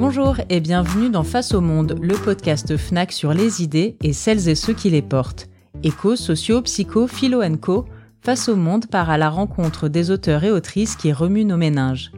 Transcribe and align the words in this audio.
Bonjour 0.00 0.36
et 0.48 0.60
bienvenue 0.60 1.10
dans 1.10 1.24
Face 1.24 1.52
au 1.52 1.60
Monde, 1.60 1.94
le 2.00 2.14
podcast 2.14 2.74
FNAC 2.74 3.12
sur 3.12 3.34
les 3.34 3.62
idées 3.62 3.98
et 4.02 4.14
celles 4.14 4.48
et 4.48 4.54
ceux 4.54 4.72
qui 4.72 4.88
les 4.88 5.02
portent. 5.02 5.50
Éco, 5.82 6.16
socio, 6.16 6.62
psycho, 6.62 7.06
philo 7.06 7.42
co, 7.60 7.84
Face 8.22 8.48
au 8.48 8.56
Monde 8.56 8.86
part 8.86 9.10
à 9.10 9.18
la 9.18 9.28
rencontre 9.28 9.88
des 9.88 10.10
auteurs 10.10 10.42
et 10.44 10.50
autrices 10.50 10.96
qui 10.96 11.12
remuent 11.12 11.44
nos 11.44 11.58
méninges. 11.58 12.12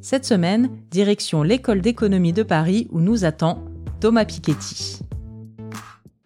Cette 0.00 0.24
semaine, 0.24 0.70
direction 0.90 1.42
l'école 1.42 1.82
d'économie 1.82 2.32
de 2.32 2.42
Paris 2.42 2.88
où 2.90 3.00
nous 3.00 3.26
attend 3.26 3.62
Thomas 4.00 4.24
Piketty. 4.24 5.05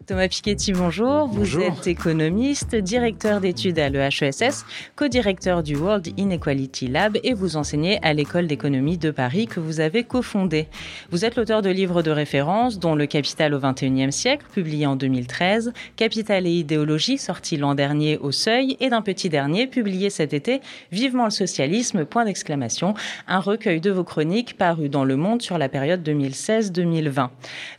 Thomas 0.07 0.29
Piketty, 0.29 0.71
bonjour. 0.71 1.27
Vous 1.27 1.59
êtes 1.59 1.85
économiste, 1.85 2.75
directeur 2.75 3.41
d'études 3.41 3.77
à 3.77 3.89
l'EHESS, 3.89 4.65
co-directeur 4.95 5.63
du 5.63 5.75
World 5.75 6.07
Inequality 6.17 6.87
Lab 6.87 7.17
et 7.23 7.33
vous 7.33 7.57
enseignez 7.57 7.99
à 8.01 8.13
l'école 8.13 8.47
d'économie 8.47 8.97
de 8.97 9.11
Paris 9.11 9.47
que 9.47 9.59
vous 9.59 9.81
avez 9.81 10.03
cofondée. 10.03 10.67
Vous 11.11 11.25
êtes 11.25 11.35
l'auteur 11.35 11.61
de 11.61 11.69
livres 11.69 12.03
de 12.03 12.09
référence 12.09 12.79
dont 12.79 12.95
Le 12.95 13.05
Capital 13.05 13.53
au 13.53 13.59
XXIe 13.59 14.11
siècle, 14.13 14.45
publié 14.53 14.87
en 14.87 14.95
2013, 14.95 15.73
Capital 15.97 16.47
et 16.47 16.51
idéologie, 16.51 17.17
sorti 17.17 17.57
l'an 17.57 17.75
dernier 17.75 18.17
au 18.17 18.31
Seuil, 18.31 18.77
et 18.79 18.89
d'un 18.89 19.01
petit 19.01 19.29
dernier, 19.29 19.67
publié 19.67 20.09
cet 20.09 20.33
été, 20.33 20.61
Vivement 20.91 21.25
le 21.25 21.31
socialisme, 21.31 22.05
point 22.05 22.25
d'exclamation, 22.25 22.93
un 23.27 23.39
recueil 23.39 23.81
de 23.81 23.91
vos 23.91 24.03
chroniques 24.03 24.57
paru 24.57 24.87
dans 24.89 25.03
Le 25.03 25.17
Monde 25.17 25.41
sur 25.41 25.57
la 25.57 25.69
période 25.69 26.07
2016-2020. 26.07 27.29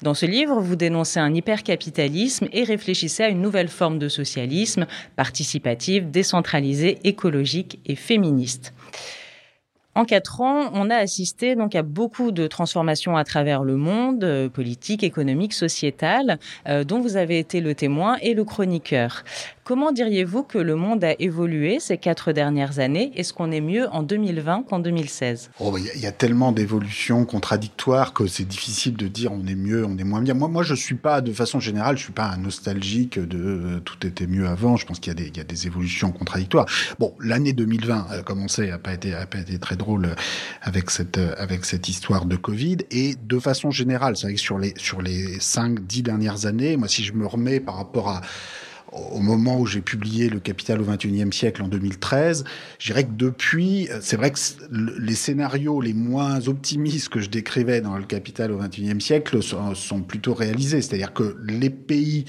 Dans 0.03 0.15
ce 0.15 0.27
livre, 0.27 0.61
vous 0.61 0.77
dénoncez 0.77 1.19
un 1.19 1.35
hypercapitalisme 1.35 2.12
et 2.53 2.65
réfléchissait 2.65 3.25
à 3.25 3.29
une 3.29 3.41
nouvelle 3.41 3.69
forme 3.69 3.99
de 3.99 4.09
socialisme 4.09 4.87
participatif, 5.17 6.05
décentralisé, 6.05 6.99
écologique 7.05 7.79
et 7.87 7.97
féministe. 7.97 8.73
En 9.95 10.07
quatre 10.07 10.41
ans, 10.41 10.71
on 10.73 10.89
a 10.89 10.97
assisté 10.97 11.55
donc 11.55 11.75
à 11.75 11.83
beaucoup 11.83 12.33
de 12.33 12.47
transformations 12.47 13.15
à 13.15 13.25
travers 13.25 13.63
le 13.63 13.77
monde, 13.77 14.25
euh, 14.25 14.49
politique, 14.49 15.05
économique, 15.05 15.53
sociétal, 15.53 16.39
euh, 16.67 16.83
dont 16.83 17.01
vous 17.01 17.19
avez 17.19 17.39
été 17.39 17.61
le 17.61 17.75
témoin 17.75 18.17
et 18.23 18.33
le 18.33 18.45
chroniqueur. 18.45 19.23
Comment 19.65 19.93
diriez-vous 19.93 20.43
que 20.43 20.59
le 20.59 20.75
monde 20.75 21.05
a 21.05 21.15
évolué 21.21 21.79
ces 21.79 21.97
quatre 21.97 22.33
dernières 22.33 22.81
années? 22.81 23.13
Est-ce 23.15 23.33
qu'on 23.33 23.53
est 23.53 23.61
mieux 23.61 23.89
en 23.91 24.03
2020 24.03 24.65
qu'en 24.69 24.81
2016 24.81 25.51
Il 25.61 26.01
y, 26.01 26.07
a 26.07 26.11
tellement 26.11 26.51
d'évolutions 26.51 27.25
contradictoires 27.25 28.13
que 28.13 28.27
c'est 28.27 28.45
difficile 28.45 28.97
de 28.97 29.07
dire 29.07 29.31
on 29.31 29.47
est 29.47 29.55
mieux, 29.55 29.87
on 29.87 29.97
est 29.99 30.05
moins 30.05 30.21
bien. 30.21 30.35
Moi, 30.35 30.49
moi 30.49 30.65
je 30.65 30.75
suis 30.75 30.97
pas, 30.97 31.21
de 31.21 31.33
façon 31.33 31.61
générale, 31.61 31.97
je 31.97 32.03
suis 32.03 32.13
pas 32.13 32.25
un 32.25 32.39
nostalgique 32.39 33.21
de 33.21 33.39
euh, 33.39 33.79
tout 33.79 34.05
était 34.05 34.27
mieux 34.27 34.49
avant. 34.49 34.77
Je 34.77 34.85
pense 34.85 34.99
qu'il 34.99 35.17
y, 35.17 35.39
y, 35.39 35.41
a 35.41 35.45
des 35.45 35.67
évolutions 35.69 36.11
contradictoires. 36.11 36.67
Bon, 36.99 37.15
l'année 37.21 37.53
2020 37.53 38.07
a 38.11 38.23
commencé, 38.23 38.69
a 38.73 38.79
pas 38.79 38.95
été, 38.95 39.15
a 39.15 39.27
pas 39.27 39.39
été 39.39 39.61
très 39.61 39.77
drôle 39.77 40.17
avec 40.63 40.91
cette, 40.91 41.19
avec 41.39 41.65
cette 41.67 41.89
histoire 41.89 42.25
de 42.25 42.35
Covid. 42.35 42.79
Et 42.91 43.15
de 43.15 43.39
façon 43.39 43.71
générale, 43.71 44.17
c'est 44.17 44.27
vrai 44.27 44.35
que 44.35 44.41
sur 44.41 44.59
les, 44.59 44.75
sur 44.77 45.03
les 45.03 45.39
cinq, 45.39 45.87
dix 45.87 46.03
dernières 46.03 46.47
années, 46.47 46.77
moi, 46.77 46.89
si 46.89 47.05
je 47.05 47.13
me 47.13 47.29
remets 47.29 47.61
par 47.61 47.77
rapport 47.77 48.09
à 48.09 48.23
au 48.93 49.21
moment 49.21 49.59
où 49.59 49.67
j'ai 49.67 49.81
publié 49.81 50.29
Le 50.29 50.39
Capital 50.39 50.81
au 50.81 50.85
XXIe 50.85 51.33
siècle 51.33 51.63
en 51.63 51.69
2013, 51.69 52.45
je 52.79 52.87
dirais 52.87 53.05
que 53.05 53.13
depuis, 53.13 53.89
c'est 54.01 54.17
vrai 54.17 54.31
que 54.31 54.39
les 54.71 55.15
scénarios 55.15 55.81
les 55.81 55.95
moins 55.95 56.47
optimistes 56.49 57.09
que 57.09 57.21
je 57.21 57.31
décrivais 57.31 57.81
dans 57.81 57.97
Le 57.97 58.05
Capital 58.05 58.53
au 58.53 58.59
XXIe 58.59 59.01
siècle 59.01 59.43
sont, 59.43 60.03
plutôt 60.03 60.35
réalisés. 60.35 60.83
C'est-à-dire 60.83 61.13
que 61.13 61.37
les 61.47 61.71
pays 61.71 62.25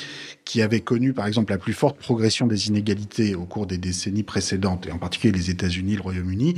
qui 0.46 0.62
avaient 0.62 0.82
connu, 0.82 1.14
par 1.14 1.28
exemple, 1.28 1.52
la 1.52 1.58
plus 1.58 1.74
forte 1.74 1.98
progression 1.98 2.48
des 2.48 2.68
inégalités 2.68 3.36
au 3.36 3.46
cours 3.46 3.66
des 3.66 3.78
décennies 3.78 4.24
précédentes, 4.24 4.88
et 4.88 4.92
en 4.92 4.98
particulier 4.98 5.34
les 5.34 5.50
États-Unis, 5.50 5.96
le 5.96 6.02
Royaume-Uni, 6.02 6.56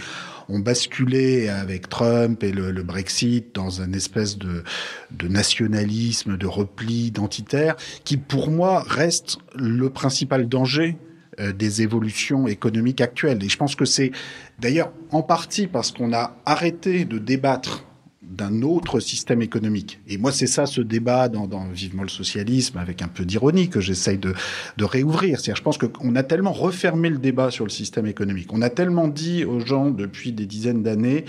ont 0.50 0.59
basculé 0.59 1.50
avec 1.50 1.89
Trump 1.89 2.44
et 2.44 2.51
le, 2.51 2.72
le 2.72 2.84
Brexit 2.84 3.53
dans 3.53 3.81
une 3.81 3.95
espèce 3.95 4.38
de, 4.38 4.63
de 5.12 5.28
nationalisme, 5.28 6.38
de 6.38 6.47
repli 6.47 7.07
identitaire, 7.07 7.75
qui 8.03 8.18
pour 8.18 8.50
moi 8.50 8.84
reste 8.88 9.38
le 9.56 9.90
principal 9.90 10.47
danger 10.47 10.97
euh, 11.40 11.51
des 11.51 11.81
évolutions 11.81 12.47
économiques 12.47 13.01
actuelles. 13.01 13.44
Et 13.44 13.50
je 13.50 13.57
pense 13.57 13.75
que 13.75 13.85
c'est 13.85 14.12
d'ailleurs 14.59 14.91
en 15.12 15.22
partie 15.22 15.68
parce 15.68 15.91
qu'on 15.91 16.13
a 16.13 16.38
arrêté 16.45 17.06
de 17.06 17.18
débattre 17.18 17.85
d'un 18.30 18.62
autre 18.62 19.00
système 19.00 19.41
économique. 19.41 20.00
Et 20.08 20.18
moi, 20.18 20.31
c'est 20.31 20.47
ça 20.47 20.66
ce 20.66 20.81
débat 20.81 21.30
dans, 21.30 21.47
dans, 21.47 21.66
Vivement 21.66 22.03
le 22.03 22.09
socialisme, 22.09 22.78
avec 22.78 23.02
un 23.02 23.08
peu 23.08 23.25
d'ironie, 23.25 23.69
que 23.69 23.81
j'essaye 23.81 24.18
de, 24.18 24.34
de 24.78 24.84
réouvrir. 24.86 25.40
C'est-à-dire, 25.40 25.56
je 25.58 25.63
pense 25.63 25.78
qu'on 25.78 26.16
a 26.16 26.24
tellement 26.24 26.53
refermé 26.53 27.09
le 27.09 27.18
débat 27.18 27.52
sur 27.52 27.66
le 27.66 27.69
système 27.69 28.06
économique. 28.06 28.53
On 28.53 28.62
a 28.62 28.69
tellement 28.69 29.08
dit 29.08 29.46
aux 29.46 29.59
gens 29.59 29.90
depuis 29.90 30.31
des 30.31 30.46
dizaines 30.46 30.84
d'années, 30.84 31.25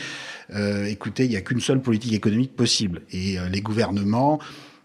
euh, 0.55 0.84
écoutez, 0.87 1.25
il 1.25 1.31
n'y 1.31 1.37
a 1.37 1.41
qu'une 1.41 1.61
seule 1.61 1.81
politique 1.81 2.12
économique 2.12 2.55
possible. 2.55 3.03
Et 3.11 3.39
euh, 3.39 3.49
les 3.49 3.61
gouvernements 3.61 4.39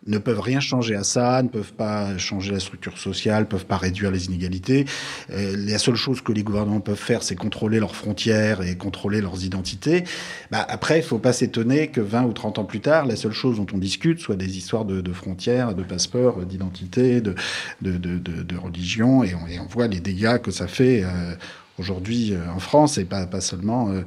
ne 0.07 0.17
peuvent 0.17 0.39
rien 0.39 0.59
changer 0.59 0.95
à 0.95 1.03
ça, 1.03 1.41
ne 1.43 1.49
peuvent 1.49 1.73
pas 1.73 2.17
changer 2.17 2.51
la 2.51 2.59
structure 2.59 2.97
sociale, 2.97 3.47
peuvent 3.47 3.65
pas 3.65 3.77
réduire 3.77 4.09
les 4.09 4.25
inégalités. 4.25 4.85
Euh, 5.29 5.55
la 5.57 5.77
seule 5.77 5.95
chose 5.95 6.21
que 6.21 6.31
les 6.31 6.43
gouvernements 6.43 6.79
peuvent 6.79 6.95
faire, 6.95 7.21
c'est 7.21 7.35
contrôler 7.35 7.79
leurs 7.79 7.95
frontières 7.95 8.61
et 8.61 8.75
contrôler 8.75 9.21
leurs 9.21 9.43
identités. 9.43 10.03
Bah, 10.49 10.65
après, 10.67 10.99
il 10.99 11.03
faut 11.03 11.19
pas 11.19 11.33
s'étonner 11.33 11.89
que 11.89 12.01
20 12.01 12.23
ou 12.23 12.33
30 12.33 12.59
ans 12.59 12.63
plus 12.63 12.79
tard, 12.79 13.05
la 13.05 13.15
seule 13.15 13.31
chose 13.31 13.57
dont 13.57 13.67
on 13.73 13.77
discute 13.77 14.19
soit 14.19 14.35
des 14.35 14.57
histoires 14.57 14.85
de, 14.85 15.01
de 15.01 15.13
frontières, 15.13 15.75
de 15.75 15.83
passeports, 15.83 16.45
d'identité, 16.45 17.21
de, 17.21 17.35
de, 17.81 17.97
de, 17.97 18.17
de, 18.17 18.57
religion, 18.57 19.23
et 19.23 19.35
on, 19.35 19.47
et 19.47 19.59
on, 19.59 19.65
voit 19.65 19.87
les 19.87 19.99
dégâts 19.99 20.39
que 20.39 20.51
ça 20.51 20.67
fait 20.67 21.03
euh, 21.03 21.35
aujourd'hui 21.77 22.33
euh, 22.33 22.39
en 22.55 22.59
France 22.59 22.97
et 22.97 23.05
pas, 23.05 23.25
pas 23.25 23.41
seulement 23.41 23.89
euh, 23.89 24.01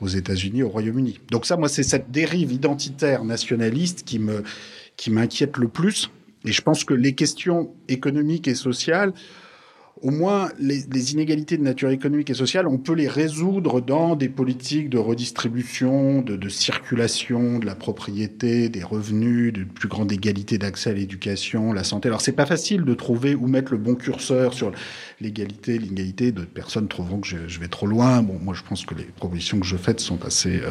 aux 0.00 0.08
États-Unis, 0.08 0.62
au 0.62 0.68
Royaume-Uni. 0.68 1.20
Donc 1.30 1.46
ça, 1.46 1.56
moi, 1.56 1.68
c'est 1.68 1.82
cette 1.82 2.10
dérive 2.10 2.52
identitaire 2.52 3.24
nationaliste 3.24 4.04
qui 4.04 4.18
me 4.18 4.42
qui 4.98 5.10
m'inquiète 5.10 5.56
le 5.56 5.68
plus. 5.68 6.10
Et 6.44 6.52
je 6.52 6.60
pense 6.60 6.84
que 6.84 6.92
les 6.92 7.14
questions 7.14 7.74
économiques 7.88 8.48
et 8.48 8.54
sociales 8.54 9.14
au 10.02 10.10
moins 10.10 10.50
les, 10.58 11.12
inégalités 11.12 11.56
de 11.56 11.62
nature 11.62 11.90
économique 11.90 12.30
et 12.30 12.34
sociale, 12.34 12.66
on 12.66 12.78
peut 12.78 12.94
les 12.94 13.08
résoudre 13.08 13.80
dans 13.80 14.16
des 14.16 14.28
politiques 14.28 14.90
de 14.90 14.98
redistribution, 14.98 16.22
de, 16.22 16.36
de 16.36 16.48
circulation 16.48 17.58
de 17.58 17.66
la 17.66 17.74
propriété, 17.74 18.68
des 18.68 18.82
revenus, 18.82 19.52
de 19.52 19.64
plus 19.64 19.88
grande 19.88 20.12
égalité 20.12 20.58
d'accès 20.58 20.90
à 20.90 20.92
l'éducation, 20.92 21.72
la 21.72 21.84
santé. 21.84 22.08
Alors 22.08 22.20
c'est 22.20 22.32
pas 22.32 22.46
facile 22.46 22.84
de 22.84 22.94
trouver 22.94 23.34
où 23.34 23.46
mettre 23.46 23.72
le 23.72 23.78
bon 23.78 23.94
curseur 23.94 24.54
sur 24.54 24.72
l'égalité, 25.20 25.78
l'inégalité. 25.78 26.32
De 26.32 26.44
personnes 26.44 26.88
trouveront 26.88 27.20
que 27.20 27.26
je, 27.26 27.60
vais 27.60 27.68
trop 27.68 27.86
loin. 27.86 28.22
Bon, 28.22 28.38
moi 28.40 28.54
je 28.54 28.62
pense 28.62 28.84
que 28.84 28.94
les 28.94 29.04
propositions 29.04 29.58
que 29.60 29.66
je 29.66 29.76
fais 29.76 29.98
sont 29.98 30.24
assez 30.24 30.60
euh, 30.60 30.70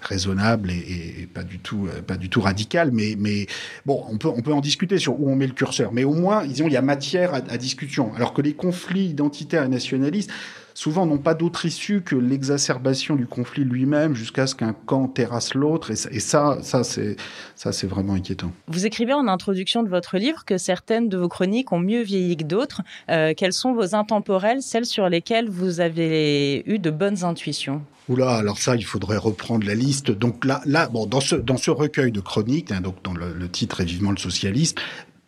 raisonnables 0.00 0.70
et, 0.70 1.22
et, 1.22 1.26
pas 1.26 1.44
du 1.44 1.58
tout, 1.58 1.88
euh, 1.88 2.02
pas 2.02 2.16
du 2.16 2.28
tout 2.28 2.40
radicales. 2.40 2.90
Mais, 2.92 3.14
mais 3.18 3.46
bon, 3.86 4.04
on 4.08 4.18
peut, 4.18 4.28
on 4.28 4.42
peut 4.42 4.52
en 4.52 4.60
discuter 4.60 4.98
sur 4.98 5.20
où 5.20 5.30
on 5.30 5.36
met 5.36 5.46
le 5.46 5.54
curseur. 5.54 5.92
Mais 5.92 6.04
au 6.04 6.14
moins, 6.14 6.46
disons, 6.46 6.66
il 6.66 6.72
y 6.72 6.76
a 6.76 6.82
matière 6.82 7.34
à, 7.34 7.38
à 7.38 7.58
discussion. 7.58 8.14
Alors 8.14 8.32
que 8.34 8.42
les 8.42 8.54
conflits 8.54 9.06
identitaires 9.06 9.64
et 9.64 9.68
nationalistes 9.68 10.30
souvent 10.74 11.06
n'ont 11.06 11.18
pas 11.18 11.34
d'autre 11.34 11.66
issue 11.66 12.02
que 12.02 12.16
l'exacerbation 12.16 13.16
du 13.16 13.26
conflit 13.26 13.64
lui-même 13.64 14.14
jusqu'à 14.14 14.46
ce 14.46 14.54
qu'un 14.54 14.72
camp 14.72 15.08
terrasse 15.08 15.54
l'autre. 15.54 15.90
Et, 15.90 16.16
et, 16.16 16.20
ça, 16.20 16.58
ça 16.62 16.84
c'est 16.84 17.16
ça, 17.56 17.72
c'est 17.72 17.86
vraiment 17.86 18.14
inquiétant. 18.14 18.52
Vous 18.68 18.86
écrivez 18.86 19.12
en 19.12 19.28
introduction 19.28 19.82
de 19.82 19.88
votre 19.88 20.16
livre 20.16 20.44
que 20.44 20.58
certaines 20.58 21.08
de 21.08 21.16
vos 21.16 21.28
chroniques 21.28 21.72
ont 21.72 21.78
mieux 21.78 22.02
vieilli 22.02 22.36
que 22.36 22.44
d'autres. 22.44 22.82
Euh, 23.10 23.34
quelles 23.36 23.52
sont 23.52 23.72
vos 23.72 23.94
intemporelles, 23.94 24.62
celles 24.62 24.86
sur 24.86 25.08
lesquelles 25.08 25.48
vous 25.48 25.80
avez 25.80 26.62
eu 26.66 26.78
de 26.78 26.90
bonnes 26.90 27.24
intuitions? 27.24 27.82
Oula, 28.08 28.34
alors 28.34 28.58
ça, 28.58 28.74
il 28.74 28.84
faudrait 28.84 29.16
reprendre 29.16 29.64
la 29.64 29.74
liste. 29.74 30.10
Donc 30.10 30.44
là, 30.44 30.60
là, 30.66 30.88
bon, 30.88 31.06
dans 31.06 31.20
ce 31.20 31.36
dans 31.36 31.56
ce 31.56 31.70
recueil 31.70 32.10
de 32.10 32.20
chroniques, 32.20 32.72
hein, 32.72 32.80
donc 32.80 32.96
dont 33.04 33.14
le, 33.14 33.32
le 33.32 33.48
titre 33.48 33.80
est 33.80 33.84
vivement 33.84 34.10
le 34.10 34.16
socialiste, 34.16 34.78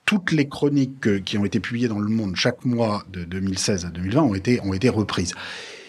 toutes 0.04 0.32
les 0.32 0.48
chroniques 0.48 1.24
qui 1.24 1.38
ont 1.38 1.44
été 1.44 1.60
publiées 1.60 1.88
dans 1.88 1.98
Le 1.98 2.08
Monde 2.08 2.36
chaque 2.36 2.64
mois 2.64 3.04
de 3.10 3.24
2016 3.24 3.86
à 3.86 3.88
2020 3.88 4.22
ont 4.22 4.34
été, 4.34 4.60
ont 4.62 4.74
été 4.74 4.88
reprises. 4.88 5.34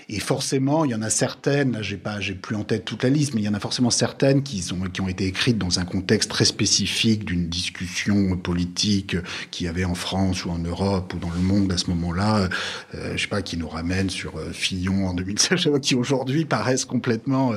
Et 0.09 0.19
forcément, 0.19 0.85
il 0.85 0.91
y 0.91 0.95
en 0.95 1.01
a 1.01 1.09
certaines, 1.09 1.73
là, 1.73 1.81
j'ai 1.81 1.97
pas, 1.97 2.19
j'ai 2.19 2.35
plus 2.35 2.55
en 2.55 2.63
tête 2.63 2.85
toute 2.85 3.03
la 3.03 3.09
liste, 3.09 3.33
mais 3.33 3.41
il 3.41 3.45
y 3.45 3.49
en 3.49 3.53
a 3.53 3.59
forcément 3.59 3.89
certaines 3.89 4.43
qui 4.43 4.61
sont, 4.61 4.79
qui 4.81 5.01
ont 5.01 5.07
été 5.07 5.25
écrites 5.25 5.57
dans 5.57 5.79
un 5.79 5.85
contexte 5.85 6.29
très 6.29 6.45
spécifique 6.45 7.25
d'une 7.25 7.47
discussion 7.47 8.37
politique 8.37 9.17
qui 9.51 9.65
y 9.65 9.67
avait 9.67 9.85
en 9.85 9.95
France 9.95 10.45
ou 10.45 10.51
en 10.51 10.59
Europe 10.59 11.13
ou 11.13 11.17
dans 11.17 11.31
le 11.31 11.39
monde 11.39 11.71
à 11.71 11.77
ce 11.77 11.89
moment-là. 11.89 12.49
Euh, 12.93 13.13
je 13.15 13.21
sais 13.21 13.27
pas, 13.27 13.41
qui 13.41 13.57
nous 13.57 13.69
ramène 13.69 14.09
sur 14.09 14.37
euh, 14.37 14.51
Fillon 14.51 15.07
en 15.07 15.13
2016, 15.13 15.69
qui 15.81 15.95
aujourd'hui 15.95 16.45
paraissent 16.45 16.85
complètement, 16.85 17.53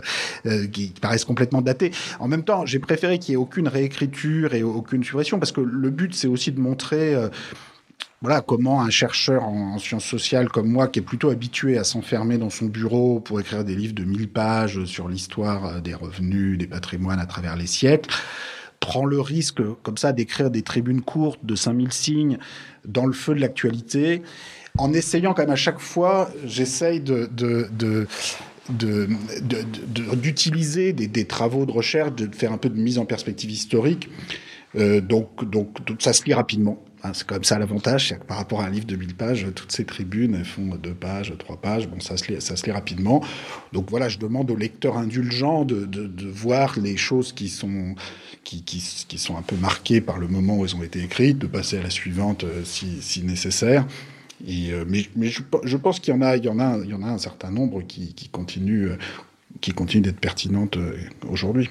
euh, 0.46 0.66
qui 0.66 0.94
paraissent 1.00 1.24
complètement 1.24 1.62
datés. 1.62 1.90
En 2.18 2.28
même 2.28 2.44
temps, 2.44 2.66
j'ai 2.66 2.78
préféré 2.78 3.18
qu'il 3.18 3.32
y 3.32 3.34
ait 3.34 3.36
aucune 3.36 3.68
réécriture 3.68 4.54
et 4.54 4.62
aucune 4.62 5.04
suppression 5.04 5.38
parce 5.38 5.52
que 5.52 5.60
le 5.60 5.90
but, 5.90 6.14
c'est 6.14 6.28
aussi 6.28 6.52
de 6.52 6.60
montrer, 6.60 7.14
euh, 7.14 7.28
voilà 8.20 8.40
comment 8.40 8.80
un 8.82 8.90
chercheur 8.90 9.44
en, 9.44 9.74
en, 9.74 9.78
sciences 9.78 10.04
sociales 10.04 10.48
comme 10.48 10.68
moi, 10.68 10.88
qui 10.88 10.98
est 10.98 11.02
plutôt 11.02 11.30
habitué 11.30 11.78
à 11.78 11.84
s'enfermer 11.84 12.36
dans 12.38 12.50
son 12.50 12.66
bureau 12.66 13.20
pour 13.20 13.38
écrire 13.40 13.64
des 13.64 13.76
livres 13.76 13.94
de 13.94 14.04
1000 14.04 14.28
pages 14.28 14.84
sur 14.84 15.08
l'histoire 15.08 15.80
des 15.80 15.94
revenus, 15.94 16.58
des 16.58 16.66
patrimoines 16.66 17.20
à 17.20 17.26
travers 17.26 17.56
les 17.56 17.66
siècles, 17.66 18.10
prend 18.80 19.04
le 19.04 19.20
risque 19.20 19.62
comme 19.82 19.96
ça 19.96 20.12
d'écrire 20.12 20.50
des 20.50 20.62
tribunes 20.62 21.02
courtes 21.02 21.44
de 21.44 21.54
5000 21.54 21.92
signes 21.92 22.38
dans 22.84 23.06
le 23.06 23.12
feu 23.12 23.34
de 23.34 23.40
l'actualité, 23.40 24.22
en 24.78 24.92
essayant 24.92 25.34
quand 25.34 25.42
même 25.42 25.50
à 25.50 25.56
chaque 25.56 25.80
fois, 25.80 26.30
j'essaye 26.44 27.00
d'utiliser 30.22 30.92
de, 30.92 31.06
des, 31.06 31.24
travaux 31.26 31.66
de 31.66 31.72
recherche, 31.72 32.12
de 32.12 32.34
faire 32.34 32.52
un 32.52 32.58
peu 32.58 32.68
de 32.68 32.78
mise 32.78 32.98
en 32.98 33.04
perspective 33.04 33.50
historique. 33.50 34.08
Euh, 34.76 35.00
donc, 35.00 35.48
donc, 35.48 35.78
ça 35.98 36.12
se 36.12 36.24
lit 36.24 36.34
rapidement. 36.34 36.82
C'est 37.12 37.26
comme 37.26 37.44
ça 37.44 37.58
l'avantage, 37.58 38.08
c'est 38.08 38.18
que 38.18 38.24
par 38.24 38.36
rapport 38.36 38.60
à 38.60 38.66
un 38.66 38.70
livre 38.70 38.86
de 38.86 38.96
1000 38.96 39.14
pages, 39.14 39.46
toutes 39.54 39.70
ces 39.72 39.84
tribunes, 39.84 40.34
elles 40.34 40.44
font 40.44 40.74
deux 40.76 40.94
pages, 40.94 41.32
trois 41.38 41.56
pages, 41.56 41.88
bon, 41.88 42.00
ça 42.00 42.16
se 42.16 42.30
lit, 42.30 42.40
ça 42.40 42.56
se 42.56 42.66
lit 42.66 42.72
rapidement. 42.72 43.22
Donc 43.72 43.90
voilà, 43.90 44.08
je 44.08 44.18
demande 44.18 44.50
aux 44.50 44.56
lecteurs 44.56 44.96
indulgents 44.96 45.64
de, 45.64 45.88
voir 46.28 46.78
les 46.78 46.96
choses 46.96 47.32
qui 47.32 47.48
sont, 47.48 47.94
qui, 48.44 48.80
sont 49.16 49.36
un 49.36 49.42
peu 49.42 49.56
marquées 49.56 50.00
par 50.00 50.18
le 50.18 50.28
moment 50.28 50.58
où 50.58 50.64
elles 50.64 50.76
ont 50.76 50.82
été 50.82 51.02
écrites, 51.02 51.38
de 51.38 51.46
passer 51.46 51.78
à 51.78 51.82
la 51.82 51.90
suivante 51.90 52.44
euh, 52.44 52.62
si, 52.64 53.22
nécessaire. 53.22 53.86
Et, 54.46 54.72
euh, 54.72 54.84
mais, 54.86 55.06
je, 55.28 55.76
pense 55.76 56.00
qu'il 56.00 56.14
y 56.14 56.16
en 56.16 56.22
a, 56.22 56.36
il 56.36 56.44
y 56.44 56.48
en 56.48 56.58
a, 56.58 56.78
il 56.78 56.90
y 56.90 56.94
en 56.94 57.02
a 57.02 57.08
un 57.08 57.18
certain 57.18 57.50
nombre 57.50 57.82
qui, 57.82 58.14
qui 58.14 58.28
continuent, 58.28 58.92
qui 59.60 59.72
continuent 59.72 60.02
d'être 60.02 60.20
pertinentes 60.20 60.78
aujourd'hui. 61.28 61.68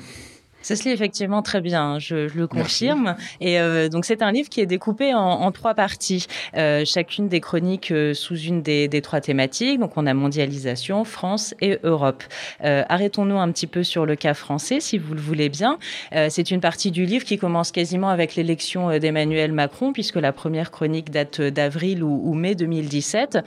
Ça 0.62 0.76
se 0.76 0.84
lit 0.84 0.90
effectivement 0.90 1.42
très 1.42 1.62
bien, 1.62 1.82
hein, 1.82 2.00
je, 2.00 2.28
je 2.28 2.38
le 2.38 2.48
confirme. 2.48 3.16
Et 3.40 3.60
euh, 3.60 3.90
donc 3.90 4.06
c'est 4.06 4.22
un 4.22 4.32
livre 4.32 4.50
qui 4.50 4.60
est 4.60 4.66
découpé 4.66 5.14
en, 5.14 5.20
en 5.20 5.52
trois 5.52 5.74
parties, 5.76 6.28
euh, 6.56 6.84
chacune 6.86 7.30
des 7.30 7.40
chroniques 7.40 7.92
euh, 7.92 8.14
sous 8.14 8.38
une 8.38 8.62
des, 8.62 8.88
des, 8.88 9.02
trois 9.02 9.22
thématiques. 9.22 9.80
Donc 9.80 9.94
on 9.96 10.06
a 10.06 10.14
mondialisation, 10.14 11.04
France 11.06 11.54
et 11.62 11.80
Europe. 11.84 12.24
Euh, 12.64 12.84
arrêtons-nous 12.90 13.38
un 13.38 13.52
petit 13.52 13.68
peu 13.68 13.84
sur 13.84 14.06
le 14.06 14.16
cas 14.16 14.34
français, 14.34 14.80
si 14.80 14.98
vous 14.98 15.14
le 15.14 15.22
voulez 15.22 15.50
bien. 15.50 15.78
Euh, 16.14 16.28
c'est 16.30 16.52
une 16.52 16.60
partie 16.60 16.92
du 16.92 17.06
livre 17.06 17.24
qui 17.24 17.38
commence 17.38 17.72
quasiment 17.72 18.10
avec 18.10 18.36
l'élection 18.36 18.90
euh, 18.90 19.00
d'Emmanuel 19.00 19.52
Macron, 19.52 19.94
puisque 19.94 20.16
la 20.16 20.34
première 20.34 20.72
chronique 20.72 21.12
date 21.12 21.40
d'avril 21.42 22.04
ou, 22.04 22.22
ou, 22.24 22.34
mai 22.34 22.56
2017. 22.56 23.40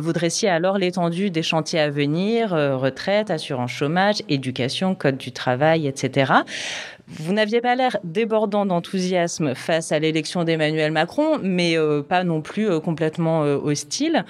vous 0.00 0.12
dressiez 0.12 0.48
alors 0.48 0.78
l'étendue 0.78 1.30
des 1.30 1.42
chantiers 1.42 1.80
à 1.80 1.90
venir, 1.90 2.50
retraite, 2.50 3.30
assurance 3.30 3.70
chômage, 3.70 4.22
éducation, 4.28 4.94
code 4.94 5.16
du 5.16 5.32
travail, 5.32 5.86
etc. 5.86 6.32
Vous 7.08 7.32
n'aviez 7.32 7.60
pas 7.60 7.74
l'air 7.74 7.98
débordant 8.04 8.64
d'enthousiasme 8.64 9.54
face 9.54 9.92
à 9.92 9.98
l'élection 9.98 10.44
d'Emmanuel 10.44 10.92
Macron, 10.92 11.38
mais 11.42 11.76
euh, 11.76 12.02
pas 12.02 12.24
non 12.24 12.40
plus 12.40 12.70
euh, 12.70 12.80
complètement 12.80 13.44
euh, 13.44 13.56
hostile. 13.56 14.24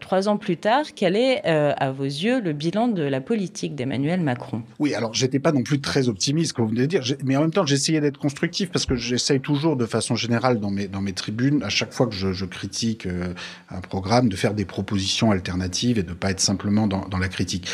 Trois 0.00 0.28
ans 0.28 0.36
plus 0.36 0.56
tard, 0.56 0.84
quel 0.94 1.16
est, 1.16 1.44
à 1.44 1.90
vos 1.90 2.04
yeux, 2.04 2.40
le 2.40 2.52
bilan 2.52 2.88
de 2.88 3.02
la 3.02 3.20
politique 3.20 3.74
d'Emmanuel 3.74 4.20
Macron? 4.20 4.62
Oui, 4.78 4.94
alors 4.94 5.14
j'étais 5.14 5.38
pas 5.38 5.52
non 5.52 5.62
plus 5.62 5.80
très 5.80 6.08
optimiste, 6.08 6.52
comme 6.52 6.66
vous 6.66 6.72
venez 6.72 6.82
de 6.82 6.86
dire, 6.86 7.02
mais 7.24 7.36
en 7.36 7.40
même 7.40 7.52
temps 7.52 7.66
j'essayais 7.66 8.00
d'être 8.00 8.18
constructif 8.18 8.70
parce 8.70 8.86
que 8.86 8.94
j'essaye 8.94 9.40
toujours, 9.40 9.76
de 9.76 9.86
façon 9.86 10.14
générale, 10.14 10.60
dans 10.60 10.70
mes, 10.70 11.12
tribunes, 11.12 11.62
à 11.62 11.68
chaque 11.68 11.92
fois 11.92 12.06
que 12.06 12.14
je, 12.14 12.44
critique 12.44 13.08
un 13.70 13.80
programme, 13.80 14.28
de 14.28 14.36
faire 14.36 14.54
des 14.54 14.64
propositions 14.64 15.30
alternatives 15.30 15.98
et 15.98 16.02
de 16.02 16.12
pas 16.12 16.30
être 16.30 16.40
simplement 16.40 16.86
dans 16.86 17.18
la 17.18 17.28
critique. 17.28 17.68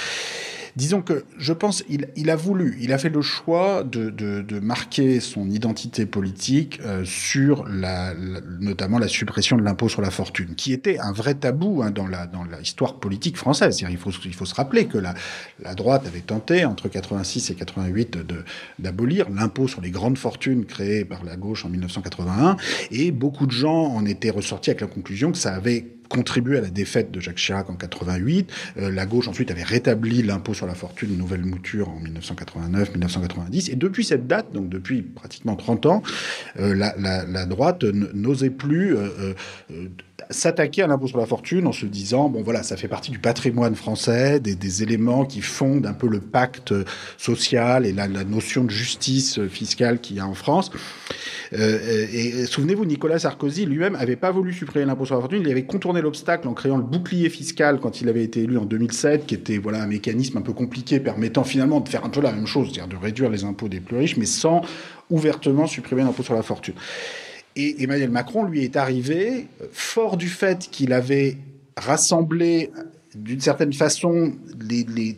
Disons 0.77 1.03
que 1.03 1.25
je 1.39 1.53
pense 1.53 1.85
il, 1.89 2.09
il 2.17 2.31
a 2.31 2.37
voulu, 2.37 2.79
il 2.81 2.93
a 2.93 2.99
fait 2.99 3.11
le 3.11 3.21
choix 3.21 3.85
de, 3.85 4.11
de, 4.11 4.41
de 4.41 4.61
marquer 4.61 5.21
son 5.21 5.51
identité 5.51 6.07
politique 6.07 6.81
euh, 6.85 7.05
sur 7.05 7.67
la, 7.69 8.15
la, 8.15 8.41
notamment 8.61 8.99
la 8.99 9.09
suppression 9.09 9.57
de 9.57 9.63
l'impôt 9.63 9.89
sur 9.89 10.01
la 10.01 10.11
fortune, 10.11 10.55
qui 10.55 10.73
était 10.73 10.99
un 10.99 11.13
vrai 11.13 11.35
tabou 11.35 11.83
hein, 11.83 11.91
dans 11.91 12.07
la 12.07 12.27
dans 12.27 12.45
l'histoire 12.45 13.01
politique 13.01 13.37
française. 13.37 13.85
Il 13.89 13.99
faut 13.99 14.11
il 14.25 14.35
faut 14.35 14.47
se 14.47 14.55
rappeler 14.55 14.87
que 14.87 14.99
la, 14.99 15.15
la 15.63 15.75
droite 15.75 16.07
avait 16.07 16.21
tenté 16.21 16.65
entre 16.65 16.89
86 16.89 17.51
et 17.51 17.55
88 17.55 18.19
d'abolir 18.79 19.29
l'impôt 19.31 19.69
sur 19.69 19.81
les 19.81 19.91
grandes 19.91 20.19
fortunes 20.19 20.65
créé 20.65 21.05
par 21.05 21.25
la 21.25 21.37
gauche 21.37 21.65
en 21.65 21.69
1981, 21.69 22.57
et 22.91 23.11
beaucoup 23.11 23.47
de 23.47 23.53
gens 23.53 23.87
en 23.87 24.07
étaient 24.07 24.31
ressortis 24.31 24.71
avec 24.71 24.81
la 24.81 24.87
conclusion 24.87 25.33
que 25.33 25.39
ça 25.39 25.55
avait 25.55 25.87
contribué 26.09 26.59
à 26.59 26.61
la 26.61 26.71
défaite 26.71 27.11
de 27.11 27.21
Jacques 27.21 27.37
Chirac 27.37 27.71
en 27.71 27.75
88. 27.75 28.51
Euh, 28.77 28.91
la 28.91 29.07
gauche 29.07 29.29
ensuite 29.29 29.51
avait 29.51 29.63
rétabli 29.63 30.23
l'impôt 30.23 30.55
sur 30.55 30.67
la 30.67 30.75
fortune, 30.75 31.17
nouvelle 31.17 31.45
mouture 31.45 31.89
en 31.89 32.01
1989-1990. 32.01 33.71
Et 33.71 33.77
depuis 33.77 34.05
cette 34.05 34.27
date, 34.27 34.53
donc 34.53 34.69
depuis 34.69 35.03
pratiquement 35.03 35.57
30 35.57 35.87
ans, 35.87 36.03
euh, 36.59 36.75
la, 36.75 37.47
droite 37.47 37.85
n'osait 37.85 38.51
plus 38.51 38.97
euh, 38.97 39.35
s'attaquer 40.31 40.83
à 40.83 40.87
l'impôt 40.87 41.07
sur 41.07 41.19
la 41.19 41.27
fortune 41.27 41.67
en 41.67 41.73
se 41.73 41.87
disant 41.87 42.29
bon 42.29 42.43
voilà 42.43 42.63
ça 42.63 42.77
fait 42.77 42.89
partie 42.89 43.11
du 43.11 43.19
patrimoine 43.19 43.75
français 43.75 44.39
des, 44.41 44.83
éléments 44.83 45.25
qui 45.25 45.43
fondent 45.43 45.87
un 45.87 45.93
peu 45.93 46.09
le 46.09 46.21
pacte 46.21 46.73
social 47.19 47.85
et 47.85 47.93
la 47.93 48.07
notion 48.09 48.65
de 48.65 48.71
justice 48.71 49.41
fiscale 49.49 50.01
qu'il 50.01 50.17
y 50.17 50.21
a 50.21 50.27
en 50.27 50.35
France 50.35 50.71
euh, 51.55 52.07
et, 52.13 52.29
et 52.29 52.47
souvenez-vous 52.47 52.85
Nicolas 52.85 53.19
Sarkozy 53.19 53.67
lui-même 53.67 53.95
avait 53.97 54.17
pas 54.17 54.31
voulu 54.31 54.53
supprimer 54.53 54.85
l'impôt 54.85 55.05
sur 55.05 55.15
la 55.15 55.21
fortune. 55.21 55.43
Il 55.43 55.51
avait 55.51 55.65
contourné 55.65 56.01
l'obstacle 56.01 56.49
en 56.49 56.55
créant 56.55 56.77
le 56.77 56.83
bouclier 56.83 57.29
fiscal 57.29 57.79
quand 57.81 58.01
il 58.01 58.09
avait 58.09 58.25
été 58.25 58.43
élu 58.43 58.57
en 58.59 58.65
2007 58.65 59.27
qui 59.27 59.35
était 59.35 59.59
voilà 59.59 59.83
un 59.83 59.87
mécanisme 59.87 60.39
un 60.39 60.43
peu 60.43 60.53
compliqué 60.53 61.01
permettant 61.01 61.45
finalement 61.45 61.81
de 61.81 61.89
faire 61.89 62.05
un 62.05 62.09
peu 62.09 62.21
la 62.21 62.33
même 62.33 62.47
chose 62.47 62.73
c'est-à-dire 62.73 62.99
de 62.99 63.03
réduire 63.03 63.31
les 63.31 63.45
impôts 63.45 63.69
des 63.69 63.81
plus 63.81 63.97
riches 63.97 64.17
mais 64.17 64.27
sans 64.27 64.63
ouvertement 65.11 65.67
supprimer 65.67 66.03
l'impôt 66.03 66.23
sur 66.23 66.35
la 66.35 66.43
fortune. 66.43 66.75
Et 67.55 67.83
Emmanuel 67.83 68.11
Macron, 68.11 68.45
lui, 68.45 68.65
est 68.65 68.77
arrivé 68.77 69.47
fort 69.73 70.17
du 70.17 70.29
fait 70.29 70.69
qu'il 70.71 70.93
avait 70.95 71.37
rassemblé 71.77 72.71
d'une 73.15 73.41
certaine 73.41 73.73
façon 73.73 74.33
les, 74.59 75.17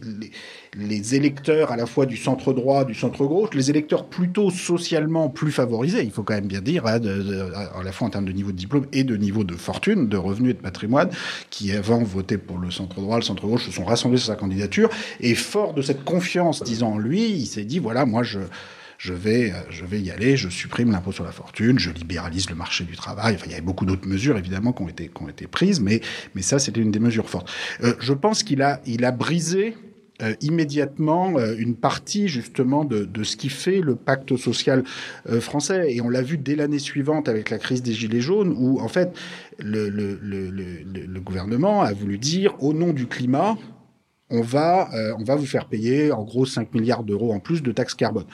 les 0.76 1.14
électeurs 1.14 1.72
à 1.72 1.76
la 1.76 1.86
fois 1.86 2.06
du 2.06 2.16
centre 2.16 2.52
droit, 2.52 2.84
du 2.84 2.94
centre 2.94 3.24
gauche, 3.24 3.50
les 3.54 3.70
électeurs 3.70 4.06
plutôt 4.06 4.50
socialement 4.50 5.28
plus 5.28 5.52
favorisés, 5.52 6.02
il 6.02 6.10
faut 6.10 6.22
quand 6.22 6.34
même 6.34 6.46
bien 6.46 6.60
dire, 6.60 6.86
hein, 6.86 7.00
à 7.02 7.82
la 7.82 7.92
fois 7.92 8.08
en 8.08 8.10
termes 8.10 8.24
de 8.24 8.32
niveau 8.32 8.52
de 8.52 8.56
diplôme 8.56 8.86
et 8.92 9.04
de 9.04 9.16
niveau 9.16 9.44
de 9.44 9.54
fortune, 9.54 10.08
de 10.08 10.16
revenus 10.16 10.50
et 10.52 10.54
de 10.54 10.60
patrimoine, 10.60 11.10
qui 11.50 11.72
avant 11.72 12.02
votaient 12.02 12.38
pour 12.38 12.58
le 12.58 12.70
centre 12.70 13.00
droit, 13.00 13.16
le 13.16 13.22
centre 13.22 13.46
gauche, 13.46 13.64
se 13.64 13.70
sont 13.70 13.84
rassemblés 13.84 14.18
sur 14.18 14.28
sa 14.28 14.36
candidature, 14.36 14.90
et 15.20 15.34
fort 15.34 15.74
de 15.74 15.82
cette 15.82 16.04
confiance, 16.04 16.62
disant 16.62 16.92
en 16.92 16.98
lui, 16.98 17.30
il 17.30 17.46
s'est 17.46 17.64
dit, 17.64 17.78
voilà, 17.78 18.04
moi 18.06 18.22
je 18.22 18.40
je 18.96 19.12
vais, 19.12 19.52
je 19.70 19.84
vais 19.84 20.00
y 20.00 20.10
aller, 20.10 20.36
je 20.36 20.48
supprime 20.48 20.90
l'impôt 20.90 21.12
sur 21.12 21.24
la 21.24 21.32
fortune, 21.32 21.78
je 21.78 21.90
libéralise 21.90 22.48
le 22.48 22.56
marché 22.56 22.84
du 22.84 22.96
travail. 22.96 23.36
Il 23.44 23.50
y 23.50 23.54
avait 23.54 23.60
beaucoup 23.60 23.84
d'autres 23.84 24.08
mesures, 24.08 24.38
évidemment, 24.38 24.72
qui 24.72 24.82
ont 24.82 24.88
été, 24.88 25.08
qui 25.08 25.22
ont 25.22 25.28
été 25.28 25.46
prises, 25.46 25.80
mais, 25.80 26.00
mais 26.34 26.40
ça, 26.40 26.58
c'était 26.58 26.80
une 26.80 26.90
des 26.90 27.00
mesures 27.00 27.28
fortes. 27.28 27.50
Euh, 27.82 27.94
je 27.98 28.14
pense 28.14 28.42
qu'il 28.42 28.62
a, 28.62 28.80
il 28.86 29.04
a 29.04 29.10
brisé 29.10 29.76
euh, 30.22 30.34
immédiatement 30.40 31.38
euh, 31.38 31.56
une 31.58 31.74
partie 31.74 32.28
justement 32.28 32.84
de, 32.84 33.04
de 33.04 33.24
ce 33.24 33.36
qui 33.36 33.48
fait 33.48 33.80
le 33.80 33.96
pacte 33.96 34.36
social 34.36 34.84
euh, 35.28 35.40
français. 35.40 35.92
Et 35.92 36.00
on 36.00 36.08
l'a 36.08 36.22
vu 36.22 36.38
dès 36.38 36.54
l'année 36.54 36.78
suivante 36.78 37.28
avec 37.28 37.50
la 37.50 37.58
crise 37.58 37.82
des 37.82 37.92
gilets 37.92 38.20
jaunes 38.20 38.54
où 38.56 38.78
en 38.80 38.86
fait 38.86 39.12
le, 39.58 39.88
le, 39.88 40.18
le, 40.22 40.50
le 40.50 41.20
gouvernement 41.20 41.82
a 41.82 41.92
voulu 41.92 42.18
dire 42.18 42.54
au 42.62 42.72
nom 42.72 42.92
du 42.92 43.08
climat 43.08 43.56
on 44.34 44.42
va, 44.42 44.92
euh, 44.94 45.14
on 45.18 45.24
va 45.24 45.36
vous 45.36 45.46
faire 45.46 45.66
payer 45.66 46.10
en 46.10 46.24
gros 46.24 46.44
5 46.44 46.74
milliards 46.74 47.04
d'euros 47.04 47.32
en 47.32 47.38
plus 47.38 47.62
de 47.62 47.72
taxes 47.72 47.94
carbone. 47.94 48.24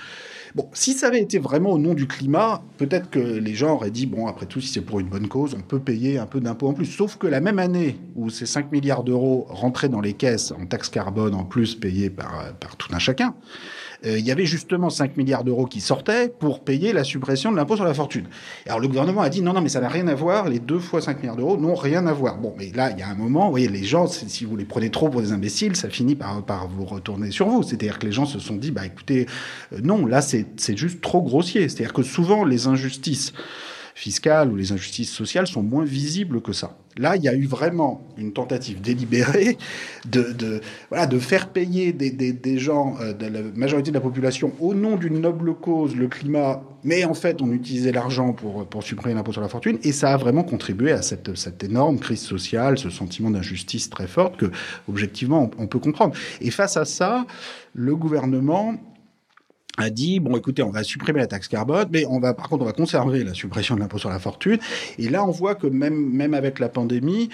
Bon, 0.54 0.68
si 0.72 0.94
ça 0.94 1.08
avait 1.08 1.20
été 1.20 1.38
vraiment 1.38 1.70
au 1.70 1.78
nom 1.78 1.94
du 1.94 2.06
climat, 2.06 2.62
peut-être 2.78 3.10
que 3.10 3.18
les 3.18 3.54
gens 3.54 3.74
auraient 3.74 3.90
dit, 3.90 4.06
bon, 4.06 4.26
après 4.26 4.46
tout, 4.46 4.60
si 4.60 4.68
c'est 4.68 4.80
pour 4.80 4.98
une 4.98 5.08
bonne 5.08 5.28
cause, 5.28 5.54
on 5.54 5.60
peut 5.60 5.78
payer 5.78 6.18
un 6.18 6.26
peu 6.26 6.40
d'impôts 6.40 6.68
en 6.68 6.72
plus. 6.72 6.86
Sauf 6.86 7.16
que 7.18 7.26
la 7.26 7.40
même 7.40 7.58
année 7.58 7.98
où 8.16 8.30
ces 8.30 8.46
5 8.46 8.72
milliards 8.72 9.04
d'euros 9.04 9.46
rentraient 9.48 9.88
dans 9.88 10.00
les 10.00 10.14
caisses 10.14 10.52
en 10.52 10.66
taxes 10.66 10.88
carbone 10.88 11.34
en 11.34 11.44
plus 11.44 11.74
payées 11.74 12.10
par, 12.10 12.52
par 12.58 12.76
tout 12.76 12.88
un 12.92 12.98
chacun, 12.98 13.34
euh, 14.06 14.18
il 14.18 14.24
y 14.24 14.30
avait 14.30 14.46
justement 14.46 14.90
5 14.90 15.16
milliards 15.16 15.44
d'euros 15.44 15.66
qui 15.66 15.80
sortaient 15.80 16.28
pour 16.28 16.60
payer 16.60 16.92
la 16.92 17.04
suppression 17.04 17.52
de 17.52 17.56
l'impôt 17.56 17.76
sur 17.76 17.84
la 17.84 17.94
fortune. 17.94 18.26
Alors 18.66 18.80
le 18.80 18.88
gouvernement 18.88 19.20
a 19.20 19.28
dit 19.28 19.42
non, 19.42 19.52
non, 19.52 19.60
mais 19.60 19.68
ça 19.68 19.80
n'a 19.80 19.88
rien 19.88 20.06
à 20.08 20.14
voir, 20.14 20.48
les 20.48 20.58
deux 20.58 20.78
fois 20.78 21.00
5 21.00 21.18
milliards 21.18 21.36
d'euros 21.36 21.56
n'ont 21.56 21.74
rien 21.74 22.06
à 22.06 22.12
voir. 22.12 22.38
Bon, 22.38 22.54
mais 22.56 22.70
là, 22.74 22.90
il 22.90 22.98
y 22.98 23.02
a 23.02 23.08
un 23.08 23.14
moment, 23.14 23.44
vous 23.46 23.50
voyez, 23.50 23.68
les 23.68 23.84
gens, 23.84 24.06
si 24.06 24.44
vous 24.44 24.56
les 24.56 24.64
prenez 24.64 24.90
trop 24.90 25.08
pour 25.08 25.20
des 25.20 25.32
imbéciles, 25.32 25.76
ça 25.76 25.88
finit 25.88 26.14
par, 26.14 26.42
par 26.44 26.68
vous 26.68 26.84
retourner 26.84 27.30
sur 27.30 27.48
vous. 27.48 27.62
C'est-à-dire 27.62 27.98
que 27.98 28.06
les 28.06 28.12
gens 28.12 28.26
se 28.26 28.38
sont 28.38 28.56
dit, 28.56 28.70
bah 28.70 28.86
écoutez, 28.86 29.26
euh, 29.72 29.80
non, 29.82 30.06
là, 30.06 30.22
c'est 30.22 30.46
juste 30.76 31.00
trop 31.00 31.22
grossier. 31.22 31.68
C'est-à-dire 31.68 31.92
que 31.92 32.02
souvent, 32.02 32.44
les 32.44 32.66
injustices 32.66 33.32
fiscales 34.00 34.50
ou 34.50 34.56
les 34.56 34.72
injustices 34.72 35.12
sociales 35.12 35.46
sont 35.46 35.62
moins 35.62 35.84
visibles 35.84 36.40
que 36.40 36.54
ça. 36.54 36.78
Là, 36.96 37.16
il 37.16 37.22
y 37.22 37.28
a 37.28 37.34
eu 37.34 37.46
vraiment 37.46 38.00
une 38.16 38.32
tentative 38.32 38.80
délibérée 38.80 39.58
de, 40.08 40.60
faire 41.18 41.48
payer 41.48 41.92
des, 41.92 42.58
gens, 42.58 42.96
euh, 43.00 43.12
de 43.12 43.26
la 43.26 43.42
majorité 43.54 43.90
de 43.90 43.94
la 43.96 44.00
population, 44.00 44.52
au 44.58 44.74
nom 44.74 44.96
d'une 44.96 45.20
noble 45.20 45.54
cause, 45.54 45.94
le 45.94 46.08
climat, 46.08 46.62
mais 46.82 47.04
en 47.04 47.14
fait, 47.14 47.42
on 47.42 47.52
utilisait 47.52 47.92
l'argent 47.92 48.32
pour, 48.32 48.82
supprimer 48.82 49.14
l'impôt 49.14 49.32
sur 49.32 49.42
la 49.42 49.48
fortune, 49.48 49.78
et 49.82 49.92
ça 49.92 50.12
a 50.12 50.16
vraiment 50.16 50.42
contribué 50.44 50.92
à 50.92 51.02
cette, 51.02 51.62
énorme 51.62 51.98
crise 51.98 52.22
sociale, 52.22 52.78
ce 52.78 52.88
sentiment 52.88 53.30
d'injustice 53.30 53.90
très 53.90 54.06
forte 54.06 54.38
que, 54.38 54.50
objectivement, 54.88 55.50
on 55.58 55.66
peut 55.66 55.78
comprendre. 55.78 56.14
Et 56.40 56.50
face 56.50 56.76
à 56.76 56.86
ça, 56.86 57.26
le 57.74 57.94
gouvernement 57.94 58.74
a 59.80 59.90
dit 59.90 60.20
bon 60.20 60.36
écoutez 60.36 60.62
on 60.62 60.70
va 60.70 60.82
supprimer 60.82 61.20
la 61.20 61.26
taxe 61.26 61.48
carbone 61.48 61.88
mais 61.90 62.04
on 62.06 62.20
va 62.20 62.34
par 62.34 62.48
contre 62.48 62.62
on 62.62 62.66
va 62.66 62.72
conserver 62.72 63.24
la 63.24 63.34
suppression 63.34 63.74
de 63.74 63.80
l'impôt 63.80 63.98
sur 63.98 64.10
la 64.10 64.18
fortune 64.18 64.58
et 64.98 65.08
là 65.08 65.24
on 65.24 65.30
voit 65.30 65.54
que 65.54 65.66
même 65.66 65.94
même 65.94 66.34
avec 66.34 66.58
la 66.58 66.68
pandémie 66.68 67.30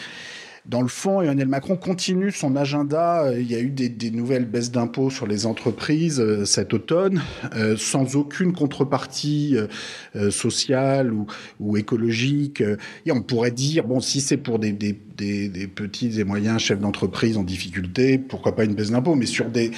dans 0.68 0.82
le 0.82 0.88
fond, 0.88 1.22
Emmanuel 1.22 1.46
Macron 1.46 1.76
continue 1.76 2.32
son 2.32 2.56
agenda. 2.56 3.30
Il 3.38 3.48
y 3.48 3.54
a 3.54 3.60
eu 3.60 3.70
des, 3.70 4.10
nouvelles 4.10 4.46
baisses 4.46 4.72
d'impôts 4.72 5.10
sur 5.10 5.26
les 5.28 5.46
entreprises 5.46 6.18
euh, 6.18 6.44
cet 6.44 6.74
automne, 6.74 7.22
euh, 7.54 7.76
sans 7.76 8.16
aucune 8.16 8.52
contrepartie 8.52 9.56
euh, 10.16 10.30
sociale 10.30 11.12
ou, 11.60 11.76
écologique. 11.76 12.64
Et 13.04 13.12
on 13.12 13.22
pourrait 13.22 13.52
dire, 13.52 13.84
bon, 13.84 14.00
si 14.00 14.20
c'est 14.20 14.36
pour 14.36 14.58
des, 14.58 14.72
des, 14.72 14.92
petits 15.68 16.20
et 16.20 16.24
moyens 16.24 16.60
chefs 16.60 16.80
d'entreprise 16.80 17.36
en 17.36 17.44
difficulté, 17.44 18.18
pourquoi 18.18 18.56
pas 18.56 18.64
une 18.64 18.74
baisse 18.74 18.90
d'impôts 18.90 19.14
Mais 19.14 19.26
sur 19.26 19.46
des 19.46 19.70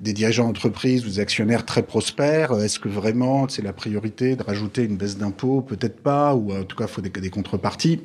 des 0.00 0.12
dirigeants 0.12 0.46
d'entreprise 0.46 1.04
ou 1.04 1.08
des 1.08 1.20
actionnaires 1.20 1.64
très 1.64 1.82
prospères, 1.82 2.52
est-ce 2.60 2.78
que 2.78 2.88
vraiment 2.88 3.48
c'est 3.48 3.62
la 3.62 3.72
priorité 3.72 4.36
de 4.36 4.42
rajouter 4.42 4.84
une 4.84 4.96
baisse 4.96 5.18
d'impôts? 5.18 5.60
Peut-être 5.60 6.00
pas, 6.00 6.34
ou 6.34 6.52
en 6.52 6.64
tout 6.64 6.76
cas, 6.76 6.84
il 6.84 6.90
faut 6.90 7.02
des, 7.02 7.30
contreparties 7.30 8.00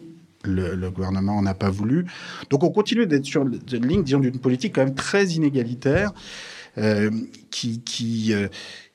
le, 0.45 0.89
gouvernement 0.89 1.41
n'a 1.41 1.53
pas 1.53 1.69
voulu. 1.69 2.05
Donc 2.49 2.63
on 2.63 2.69
continue 2.69 3.05
d'être 3.05 3.25
sur 3.25 3.43
une 3.43 3.87
ligne, 3.87 4.03
disons, 4.03 4.19
d'une 4.19 4.39
politique 4.39 4.75
quand 4.75 4.83
même 4.83 4.95
très 4.95 5.25
inégalitaire, 5.27 6.11
euh, 6.77 7.11
qui, 7.51 7.81
qui, 7.81 8.33
euh, 8.33 8.47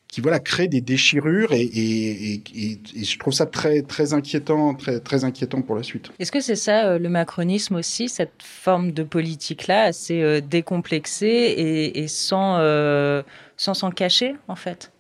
qui 0.09 0.21
voilà 0.23 0.41
crée 0.41 0.69
des 0.69 0.81
déchirures 0.81 1.53
et, 1.53 1.61
et, 1.61 2.35
et, 2.35 2.81
et, 2.97 3.05
je 3.05 3.19
trouve 3.19 3.35
ça 3.35 3.47
très 3.47 3.83
très 3.83 4.15
inquiétant, 4.15 4.75
très 4.75 5.01
très 5.01 5.25
inquiétant 5.25 5.61
pour 5.61 5.77
la 5.77 5.83
suite. 5.83 6.11
Est-ce 6.19 6.33
que 6.33 6.41
c'est 6.41 6.57
ça 6.57 6.87
euh, 6.87 6.99
le 6.99 7.09
macronisme 7.09 7.77
aussi, 7.77 8.09
cette 8.09 8.43
forme 8.43 8.93
de 8.93 9.03
politique 9.03 9.67
là, 9.67 9.83
assez 9.83 10.23
euh, 10.23 10.41
décomplexée 10.41 11.93
et, 11.95 12.09
sans 12.09 12.59
sans 13.57 13.75
s'en 13.75 13.91
cacher 13.91 14.35
en 14.49 14.57
fait? 14.57 14.91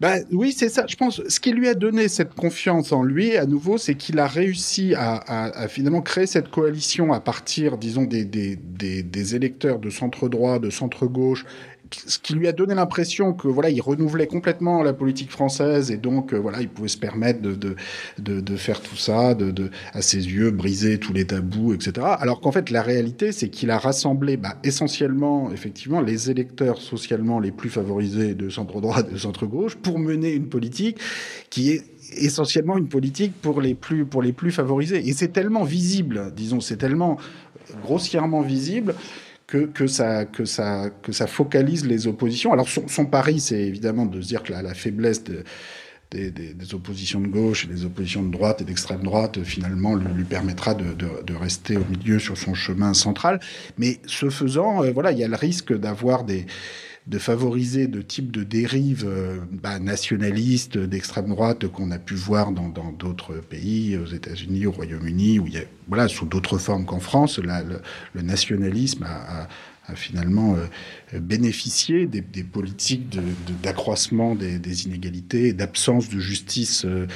Bah, 0.00 0.16
oui, 0.32 0.52
c'est 0.52 0.68
ça. 0.68 0.86
Je 0.88 0.96
pense 0.96 1.22
ce 1.28 1.40
qui 1.40 1.52
lui 1.52 1.68
a 1.68 1.74
donné 1.74 2.08
cette 2.08 2.34
confiance 2.34 2.92
en 2.92 3.04
lui, 3.04 3.36
à 3.36 3.46
nouveau, 3.46 3.78
c'est 3.78 3.94
qu'il 3.94 4.18
a 4.18 4.26
réussi 4.26 4.92
à, 4.94 5.14
à, 5.14 5.44
à, 5.56 5.68
finalement 5.68 6.02
créer 6.02 6.26
cette 6.26 6.50
coalition 6.50 7.12
à 7.12 7.20
partir, 7.20 7.78
disons, 7.78 8.02
des, 8.02 8.24
des, 8.24 8.56
des, 8.56 9.04
des 9.04 9.36
électeurs 9.36 9.78
de 9.78 9.90
centre 9.90 10.28
droit, 10.28 10.58
de 10.58 10.68
centre 10.68 11.06
gauche 11.06 11.46
ce 11.92 12.18
qui 12.18 12.34
lui 12.34 12.48
a 12.48 12.52
donné 12.52 12.74
l'impression 12.74 13.32
que 13.32 13.48
voilà, 13.48 13.70
il 13.70 13.80
renouvelait 13.80 14.26
complètement 14.26 14.82
la 14.82 14.92
politique 14.92 15.30
française 15.30 15.90
et 15.90 15.96
donc 15.96 16.32
euh, 16.32 16.38
voilà, 16.38 16.60
il 16.60 16.68
pouvait 16.68 16.88
se 16.88 16.98
permettre 16.98 17.40
de, 17.40 17.54
de, 17.54 18.40
de, 18.40 18.56
faire 18.56 18.80
tout 18.80 18.96
ça, 18.96 19.34
de, 19.34 19.50
de, 19.50 19.70
à 19.92 20.02
ses 20.02 20.18
yeux, 20.18 20.50
briser 20.50 20.98
tous 20.98 21.12
les 21.12 21.26
tabous, 21.26 21.74
etc. 21.74 22.06
Alors 22.18 22.40
qu'en 22.40 22.52
fait, 22.52 22.70
la 22.70 22.82
réalité, 22.82 23.32
c'est 23.32 23.48
qu'il 23.48 23.70
a 23.70 23.78
rassemblé 23.78 24.36
bah, 24.36 24.56
essentiellement, 24.64 25.52
effectivement, 25.52 26.00
les 26.00 26.30
électeurs 26.30 26.78
socialement 26.78 27.38
les 27.38 27.52
plus 27.52 27.70
favorisés 27.70 28.34
de 28.34 28.48
centre 28.48 28.80
droit 28.80 29.02
de 29.02 29.16
centre 29.16 29.46
gauche 29.46 29.76
pour 29.76 29.98
mener 29.98 30.32
une 30.32 30.48
politique 30.48 30.98
qui 31.50 31.70
est 31.70 31.84
essentiellement 32.16 32.76
une 32.78 32.88
politique 32.88 33.32
pour 33.40 33.60
les 33.60 33.74
plus 33.74 34.04
pour 34.04 34.22
les 34.22 34.32
plus 34.32 34.52
favorisés 34.52 35.08
et 35.08 35.12
c'est 35.12 35.28
tellement 35.28 35.64
visible 35.64 36.32
disons 36.36 36.60
c'est 36.60 36.76
tellement 36.76 37.16
grossièrement 37.82 38.42
visible 38.42 38.94
que, 39.46 39.66
que, 39.66 39.86
ça, 39.86 40.24
que, 40.24 40.44
ça, 40.44 40.90
que 41.02 41.12
ça 41.12 41.26
focalise 41.26 41.86
les 41.86 42.06
oppositions. 42.06 42.52
Alors 42.52 42.68
son, 42.68 43.06
pari, 43.06 43.40
c'est 43.40 43.60
évidemment 43.60 44.06
de 44.06 44.20
se 44.20 44.28
dire 44.28 44.42
que 44.42 44.52
la, 44.52 44.74
faiblesse 44.74 45.24
de, 45.24 45.44
des, 46.10 46.30
des, 46.30 46.74
oppositions 46.74 47.20
de 47.20 47.28
gauche 47.28 47.64
et 47.64 47.68
des 47.68 47.84
oppositions 47.84 48.22
de 48.22 48.30
droite 48.30 48.62
et 48.62 48.64
d'extrême 48.64 49.02
droite, 49.02 49.42
finalement, 49.42 49.94
lui, 49.94 50.24
permettra 50.24 50.74
de, 50.74 50.94
de, 50.94 51.22
de, 51.22 51.34
rester 51.34 51.76
au 51.76 51.84
milieu 51.84 52.18
sur 52.18 52.38
son 52.38 52.54
chemin 52.54 52.94
central. 52.94 53.40
Mais 53.78 54.00
ce 54.06 54.30
faisant, 54.30 54.82
euh, 54.82 54.92
voilà, 54.92 55.12
il 55.12 55.18
y 55.18 55.24
a 55.24 55.28
le 55.28 55.36
risque 55.36 55.76
d'avoir 55.76 56.24
des 56.24 56.46
de 57.06 57.18
favoriser 57.18 57.86
de 57.86 58.00
types 58.00 58.30
de 58.30 58.44
dérives 58.44 59.04
euh, 59.06 59.38
bah, 59.50 59.78
nationalistes 59.78 60.78
d'extrême 60.78 61.28
droite 61.28 61.68
qu'on 61.68 61.90
a 61.90 61.98
pu 61.98 62.14
voir 62.14 62.50
dans 62.50 62.70
d'autres 62.98 63.34
pays, 63.34 63.98
aux 63.98 64.06
États-Unis, 64.06 64.66
au 64.66 64.72
Royaume-Uni, 64.72 65.38
où 65.38 65.46
il 65.46 65.66
voilà, 65.86 66.08
sous 66.08 66.24
d'autres 66.24 66.56
formes 66.56 66.86
qu'en 66.86 67.00
France, 67.00 67.38
le, 67.38 68.22
nationalisme 68.22 69.04
a, 69.04 69.48
finalement 69.94 70.56
euh, 70.56 71.20
bénéficié 71.20 72.06
des, 72.06 72.22
politiques 72.22 73.18
d'accroissement 73.62 74.34
de, 74.34 74.52
de, 74.52 74.56
des, 74.56 74.86
inégalités 74.86 75.48
et 75.48 75.52
d'absence 75.52 76.08
de 76.08 76.18
justice 76.18 76.86
euh, 76.86 77.06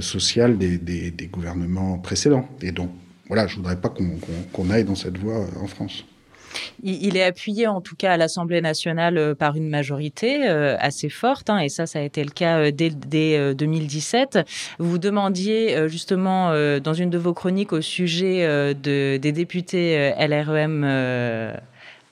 sociale 0.00 0.56
des, 0.56 1.28
gouvernements 1.30 1.98
précédents. 1.98 2.48
Et 2.62 2.72
donc, 2.72 2.90
voilà, 3.26 3.46
je 3.46 3.56
voudrais 3.56 3.78
pas 3.78 3.90
qu'on 3.90 4.16
qu 4.16 4.32
qu 4.54 4.72
aille 4.72 4.84
dans 4.84 4.94
cette 4.94 5.18
voie 5.18 5.46
en 5.60 5.66
France. 5.66 6.06
Il 6.82 7.16
est 7.16 7.22
appuyé 7.22 7.66
en 7.66 7.80
tout 7.80 7.96
cas 7.96 8.12
à 8.12 8.16
l'Assemblée 8.16 8.60
nationale 8.60 9.16
euh, 9.16 9.34
par 9.34 9.56
une 9.56 9.68
majorité 9.68 10.48
euh, 10.48 10.76
assez 10.78 11.08
forte, 11.08 11.50
hein, 11.50 11.58
et 11.58 11.68
ça, 11.68 11.86
ça 11.86 11.98
a 11.98 12.02
été 12.02 12.24
le 12.24 12.30
cas 12.30 12.58
euh, 12.58 12.70
dès, 12.70 12.90
dès 12.90 13.54
2017. 13.54 14.40
Vous 14.78 14.98
demandiez 14.98 15.88
justement 15.88 16.50
dans 16.80 16.94
une 16.94 17.10
de 17.10 17.18
vos 17.18 17.34
chroniques 17.34 17.72
au 17.72 17.80
sujet 17.80 18.46
de, 18.74 19.16
des 19.16 19.32
députés 19.32 20.12
LREM 20.18 20.84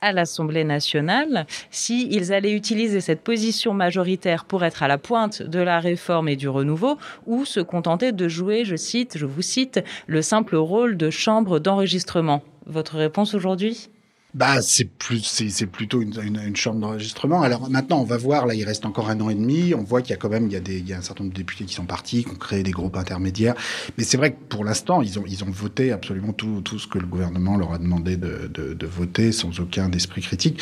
à 0.00 0.12
l'Assemblée 0.12 0.64
nationale 0.64 1.47
s'ils 1.71 2.33
allaient 2.33 2.52
utiliser 2.52 3.00
cette 3.00 3.23
position 3.23 3.73
majoritaire 3.73 4.45
pour 4.45 4.64
être 4.64 4.83
à 4.83 4.88
la 4.88 4.99
pointe 4.99 5.42
de 5.42 5.61
la 5.61 5.81
réforme 5.81 6.28
et 6.28 6.37
du 6.37 6.49
renouveau 6.49 6.99
ou 7.26 7.45
se 7.45 7.61
contenter 7.61 8.12
de 8.12 8.28
jouer, 8.28 8.64
je 8.64 8.76
cite, 8.76 9.16
je 9.16 9.26
vous 9.26 9.42
cite, 9.42 9.83
le 10.07 10.21
simple 10.21 10.57
rôle 10.57 10.97
de 10.97 11.09
chambre 11.09 11.59
d'enregistrement. 11.59 12.42
Votre 12.66 12.97
réponse 12.97 13.35
aujourd'hui? 13.35 13.88
Bah, 14.35 14.62
c'est 14.62 14.87
plus, 14.87 15.23
c'est 15.23 15.67
plutôt 15.67 16.01
une, 16.01 16.19
une, 16.23 16.41
une 16.43 16.57
chambre 16.57 16.81
d'enregistrement. 16.81 17.43
Alors 17.43 17.69
maintenant, 17.69 18.01
on 18.01 18.05
va 18.05 18.17
voir. 18.17 18.47
Là, 18.47 18.55
il 18.55 18.65
reste 18.65 18.87
encore 18.87 19.11
un 19.11 19.21
an 19.21 19.29
et 19.29 19.35
demi. 19.35 19.75
On 19.75 19.83
voit 19.83 20.01
qu'il 20.01 20.11
y 20.11 20.15
a 20.15 20.17
quand 20.17 20.31
même, 20.31 20.47
il 20.47 20.53
y 20.53 20.57
a 20.57 20.61
des, 20.61 20.79
il 20.79 20.89
y 20.89 20.95
a 20.95 20.99
un 20.99 21.03
certain 21.03 21.25
nombre 21.25 21.35
de 21.35 21.39
députés 21.39 21.65
qui 21.65 21.75
sont 21.75 21.85
partis, 21.85 22.25
qui 22.25 22.31
ont 22.31 22.37
créé 22.37 22.62
des 22.62 22.71
groupes 22.71 22.97
intermédiaires. 22.97 23.55
Mais 23.99 24.05
c'est 24.05 24.17
vrai 24.17 24.33
que 24.33 24.39
pour 24.49 24.65
l'instant, 24.65 25.03
ils 25.03 25.19
ont, 25.19 25.25
ils 25.27 25.45
ont 25.45 25.51
voté 25.51 25.93
absolument 25.93 26.33
tout, 26.33 26.62
tout 26.62 26.79
ce 26.79 26.87
que 26.87 26.99
le 26.99 27.07
gouvernement 27.07 27.57
leur 27.57 27.73
a 27.73 27.79
demandé 27.79 28.17
de, 28.17 28.51
de, 28.53 28.73
de 28.73 28.87
voter, 28.87 29.33
sans 29.33 29.61
aucun 29.61 29.91
esprit 29.93 30.23
critique. 30.23 30.61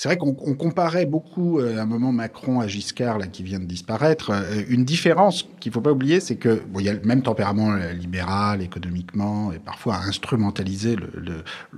C'est 0.00 0.08
vrai 0.08 0.16
qu'on 0.16 0.32
comparait 0.32 1.04
beaucoup 1.04 1.58
euh, 1.58 1.76
à 1.76 1.82
un 1.82 1.84
moment 1.84 2.10
Macron 2.10 2.60
à 2.60 2.66
Giscard, 2.66 3.18
là, 3.18 3.26
qui 3.26 3.42
vient 3.42 3.58
de 3.58 3.66
disparaître. 3.66 4.30
Euh, 4.30 4.62
une 4.70 4.86
différence 4.86 5.46
qu'il 5.60 5.72
faut 5.72 5.82
pas 5.82 5.92
oublier, 5.92 6.20
c'est 6.20 6.36
que 6.36 6.62
bon, 6.70 6.80
il 6.80 6.86
y 6.86 6.88
a 6.88 6.94
le 6.94 7.02
même 7.02 7.20
tempérament 7.20 7.72
euh, 7.72 7.92
libéral, 7.92 8.62
économiquement, 8.62 9.52
et 9.52 9.58
parfois 9.58 9.96
à 9.96 10.04
instrumentaliser 10.04 10.96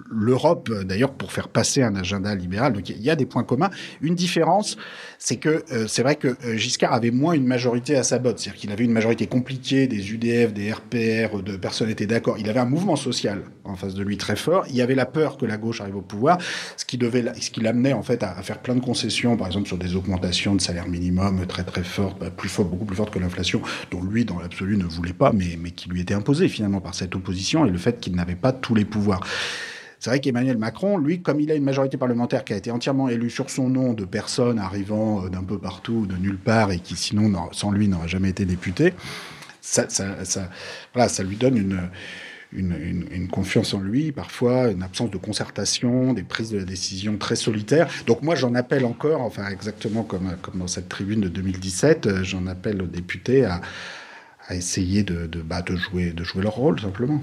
l'Europe, 0.09 0.69
le, 0.69 0.85
d'ailleurs 0.85 1.14
pour 1.14 1.33
faire 1.33 1.49
passer 1.49 1.83
un 1.83 1.97
agenda 1.97 2.33
libéral. 2.37 2.75
Donc 2.75 2.91
il 2.91 3.02
y 3.02 3.11
a 3.11 3.17
des 3.17 3.26
points 3.26 3.43
communs. 3.43 3.71
Une 4.02 4.14
différence, 4.14 4.76
c'est 5.19 5.38
que 5.38 5.64
c'est 5.88 6.02
vrai 6.02 6.14
que 6.14 6.37
Giscard 6.57 6.93
avait 6.93 7.11
moins 7.11 7.33
une 7.33 7.47
majorité 7.47 7.97
à 7.97 8.05
sa 8.05 8.21
botte, 8.21 8.38
c'est-à-dire 8.38 8.61
qu'il 8.61 8.71
avait 8.71 8.85
une 8.85 8.93
majorité 8.93 9.26
compliquée 9.26 9.88
des 9.88 10.12
UDF, 10.12 10.52
des 10.52 10.71
RPR, 10.71 11.43
de 11.43 11.57
personnes 11.57 11.91
étaient 11.91 12.07
d'accord. 12.07 12.37
Il 12.38 12.49
avait 12.49 12.61
un 12.61 12.67
mouvement 12.67 12.95
social 12.95 13.43
en 13.64 13.76
face 13.76 13.95
de 13.95 14.02
lui 14.02 14.16
très 14.16 14.37
fort. 14.37 14.64
Il 14.69 14.76
y 14.76 14.83
avait 14.83 14.95
la 14.95 15.07
peur 15.07 15.37
que 15.37 15.47
la 15.47 15.57
gauche 15.57 15.81
arrive 15.81 15.97
au 15.97 16.02
pouvoir, 16.02 16.38
ce 16.76 16.85
qui 16.85 16.99
devait, 16.99 17.25
ce 17.40 17.50
qui 17.50 17.61
l'amenait 17.61 17.92
en 17.92 18.02
fait 18.02 18.23
à, 18.23 18.35
faire 18.42 18.59
plein 18.59 18.75
de 18.75 18.81
concessions, 18.81 19.37
par 19.37 19.47
exemple 19.47 19.69
sur 19.69 19.78
des 19.78 19.95
augmentations 19.97 20.54
de 20.54 20.61
salaire 20.61 20.88
minimum 20.88 21.47
très 21.47 21.64
très 21.64 21.85
fortes, 21.85 22.19
bah, 22.19 22.31
beaucoup 22.59 22.85
plus 22.85 22.97
fortes 22.97 23.12
que 23.12 23.19
l'inflation, 23.19 23.62
dont 23.90 24.02
lui 24.02 24.25
dans 24.25 24.38
l'absolu 24.38 24.76
ne 24.76 24.85
voulait 24.85 25.12
pas, 25.12 25.33
mais 25.33 25.71
qui 25.71 25.88
lui 25.88 26.00
était 26.00 26.14
imposée 26.14 26.49
finalement 26.49 26.81
par 26.81 26.95
cette 26.95 27.14
opposition 27.14 27.66
et 27.66 27.71
le 27.71 27.78
fait 27.78 28.00
qu'il 28.00 28.14
n'avait 28.14 28.35
pas 28.35 28.52
tous 28.52 28.75
les 28.75 28.85
pouvoirs. 28.85 29.21
C'est 30.02 30.11
vrai 30.11 30.19
qu'Emmanuel 30.19 30.59
Macron, 30.59 30.99
lui, 30.99 31.23
comme 31.23 31.38
il 31.38 31.49
a 31.52 31.54
une 31.54 31.62
majorité 31.62 31.97
parlementaire 31.97 32.42
qui 32.42 32.52
a 32.52 32.57
été 32.57 32.73
entièrement 32.73 33.09
élue 33.09 33.31
sur 33.31 33.50
son 33.50 33.69
nom 33.69 33.92
de 33.92 34.04
personnes 34.04 34.59
arrivant 34.59 35.25
euh, 35.25 35.28
d'un 35.28 35.45
peu 35.45 35.59
partout, 35.59 36.07
de 36.07 36.16
nulle 36.16 36.38
part, 36.38 36.73
et 36.73 36.81
qui 36.81 36.97
sinon, 36.97 37.33
sans 37.52 37.71
lui, 37.71 37.87
n'aurait 37.87 38.09
jamais 38.09 38.31
été 38.31 38.45
député, 38.45 38.95
ça 39.61 39.87
lui 41.23 41.37
donne 41.37 41.57
une, 41.57 41.88
une, 42.52 43.28
confiance 43.30 43.73
en 43.75 43.80
lui, 43.80 44.12
parfois 44.12 44.71
une 44.71 44.82
absence 44.82 45.11
de 45.11 45.16
concertation, 45.16 46.12
des 46.12 46.23
prises 46.23 46.50
de 46.50 46.61
décision 46.61 47.16
très 47.16 47.37
solitaires. 47.37 47.88
Donc 48.06 48.23
moi, 48.23 48.35
j'en 48.35 48.54
appelle 48.54 48.85
encore, 48.85 49.21
enfin 49.23 49.49
exactement 49.49 50.02
comme, 50.02 50.37
comme 50.42 50.59
dans 50.59 50.66
cette 50.66 50.88
tribune 50.88 51.21
de 51.21 51.28
2017, 51.28 52.06
euh, 52.06 52.25
j'en 52.25 52.47
appelle 52.47 52.82
aux 52.82 52.87
députés 52.87 53.44
à, 53.44 53.61
essayer 54.50 55.02
de, 55.02 55.26
bah, 55.40 55.62
de, 55.62 55.76
jouer, 55.76 56.11
de 56.11 56.25
jouer 56.25 56.42
leur 56.42 56.56
rôle, 56.56 56.78
simplement. 56.78 57.23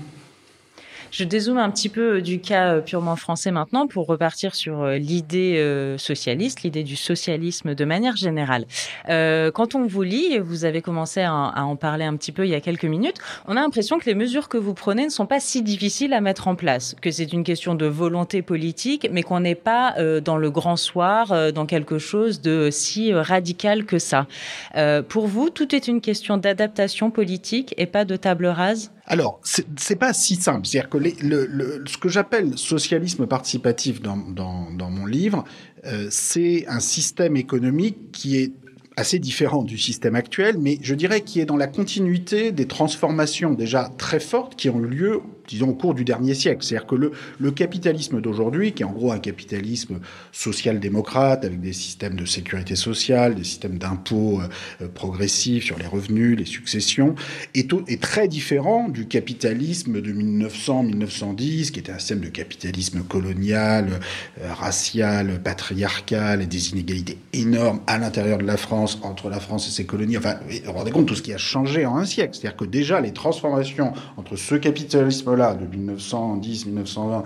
Je 1.12 1.24
dézoome 1.24 1.58
un 1.58 1.70
petit 1.70 1.89
peu 1.89 2.22
du 2.22 2.39
cas 2.39 2.80
purement 2.82 3.16
français 3.16 3.51
maintenant 3.51 3.88
pour 3.88 4.08
repartir 4.08 4.56
sur 4.56 4.88
l'idée 4.88 5.96
socialiste, 5.98 6.63
l'idée 6.63 6.84
du 6.84 6.96
socialisme 6.96 7.75
de 7.75 7.86
manière 7.86 8.16
générale. 8.16 8.66
Euh, 9.10 9.51
quand 9.51 9.75
on 9.75 9.86
vous 9.86 10.04
lit, 10.04 10.38
vous 10.39 10.66
avez 10.66 10.82
commencé 10.82 11.22
à, 11.22 11.54
en 11.63 11.75
parler 11.75 12.06
un 12.06 12.16
petit 12.16 12.32
peu 12.32 12.46
il 12.46 12.50
y 12.50 12.56
a 12.56 12.62
quelques 12.62 12.86
minutes, 12.86 13.18
on 13.48 13.56
a 13.58 13.62
l'impression 13.62 14.00
que 14.00 14.06
les 14.06 14.16
mesures 14.16 14.50
que 14.50 14.58
vous 14.58 14.74
prenez 14.74 15.06
ne 15.06 15.10
sont 15.10 15.25
pas 15.25 15.39
si 15.39 15.62
difficiles 15.62 16.13
à 16.13 16.22
mettre 16.22 16.48
en 16.48 16.56
place, 16.56 16.96
que 17.01 17.12
c'est 17.12 17.32
une 17.34 17.44
question 17.44 17.75
de 17.75 17.86
volonté 17.86 18.42
politique, 18.42 19.08
mais 19.12 19.24
qu'on 19.24 19.42
n'est 19.42 19.56
pas 19.56 19.96
euh, 19.98 20.22
dans 20.22 20.38
le 20.38 20.51
grand 20.51 20.78
soir, 20.78 21.32
euh, 21.32 21.51
dans 21.51 21.66
quelque 21.66 21.98
chose 21.98 22.42
de 22.42 22.70
si 22.72 23.13
radical 23.13 23.86
que 23.86 24.00
ça. 24.00 24.28
Euh, 24.75 25.01
pour 25.01 25.28
vous, 25.28 25.50
tout 25.50 25.75
est 25.75 25.88
une 25.88 26.01
question 26.01 26.38
d'adaptation 26.38 27.12
politique 27.12 27.74
et 27.78 27.86
pas 27.86 28.06
de 28.06 28.16
table 28.16 28.48
rase? 28.48 28.92
Alors, 29.10 29.42
c'est 29.44 29.96
pas 29.96 30.13
si 30.13 30.36
simple. 30.36 30.68
C'est-à-dire 30.68 30.89
que 30.89 31.00
le, 31.00 31.84
ce 31.88 31.98
que 31.98 32.10
j'appelle 32.10 32.56
socialisme 32.60 33.25
participatif 33.25 34.04
dans, 34.04 34.18
dans, 34.18 34.89
mon 34.92 35.08
livre, 35.08 35.46
euh, 35.86 36.08
c'est 36.12 36.66
un 36.68 36.80
système 36.80 37.36
économique 37.36 38.12
qui 38.12 38.38
est 38.38 38.54
assez 38.96 39.18
différent 39.18 39.63
du 39.63 39.80
système 39.80 40.13
actuel, 40.13 40.58
mais 40.60 40.78
je 40.82 40.94
dirais 40.94 41.22
qui 41.22 41.39
est 41.39 41.46
dans 41.46 41.58
la 41.58 41.68
continuité 41.68 42.51
des 42.51 42.68
transformations 42.68 43.54
déjà 43.54 43.89
très 43.98 44.20
fortes 44.20 44.56
qui 44.56 44.70
ont 44.70 44.80
eu 44.80 44.88
lieu 44.88 45.22
disons, 45.50 45.70
au 45.70 45.74
cours 45.74 45.96
du 45.96 46.06
dernier 46.06 46.36
siècle. 46.36 46.63
C'est-à-dire 46.63 46.88
que 46.88 46.96
le, 46.96 47.51
capitalisme 47.51 48.22
d'aujourd'hui, 48.22 48.74
qui 48.74 48.84
est 48.84 48.86
en 48.86 48.91
gros 48.91 49.12
un 49.12 49.20
capitalisme 49.20 50.00
social-démocrate, 50.32 51.44
avec 51.44 51.60
des 51.60 51.74
systèmes 51.74 52.15
de 52.15 52.25
sécurité 52.25 52.75
sociale, 52.75 53.36
des 53.36 53.44
systèmes 53.44 53.79
d'impôts 53.79 54.39
euh, 54.82 54.88
progressifs 54.88 55.63
sur 55.65 55.79
les 55.79 55.88
revenus, 55.88 56.38
les 56.38 56.46
successions, 56.46 57.15
est, 57.56 57.74
est 57.88 58.01
très 58.01 58.27
différent 58.27 58.88
du 58.88 59.08
capitalisme 59.08 60.00
de 60.00 60.13
1900-1910, 60.13 61.72
qui 61.72 61.79
était 61.79 61.91
un 61.91 61.98
système 61.98 62.20
de 62.20 62.29
capitalisme 62.29 63.01
colonial, 63.01 64.00
euh, 64.41 64.53
racial, 64.53 65.41
patriarcal, 65.44 66.44
et 66.44 66.46
des 66.46 66.70
inégalités 66.70 67.18
énormes 67.34 67.79
à 67.88 67.98
l'intérieur 67.98 68.38
de 68.38 68.46
la 68.46 68.58
France, 68.58 69.00
entre 69.01 69.29
la 69.29 69.39
France 69.39 69.68
et 69.68 69.72
ses 69.72 69.86
colonies. 69.86 70.18
Enfin, 70.18 70.36
vous 70.48 70.58
vous 70.63 70.72
rendez 70.72 70.91
compte 70.91 71.08
tout 71.08 71.15
ce 71.15 71.24
qui 71.24 71.34
a 71.34 71.38
changé 71.38 71.88
en 71.88 71.98
un 71.98 72.06
siècle. 72.06 72.36
C'est-à-dire 72.36 72.56
que 72.58 72.65
déjà, 72.65 73.01
les 73.01 73.13
transformations 73.13 73.94
entre 74.18 74.36
ce 74.36 74.56
capitalisme 74.56 75.38
de 75.39 75.65
1910-1920 75.65 77.24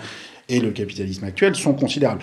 et 0.49 0.59
le 0.59 0.71
capitalisme 0.71 1.25
actuel 1.25 1.55
sont 1.55 1.73
considérables 1.73 2.21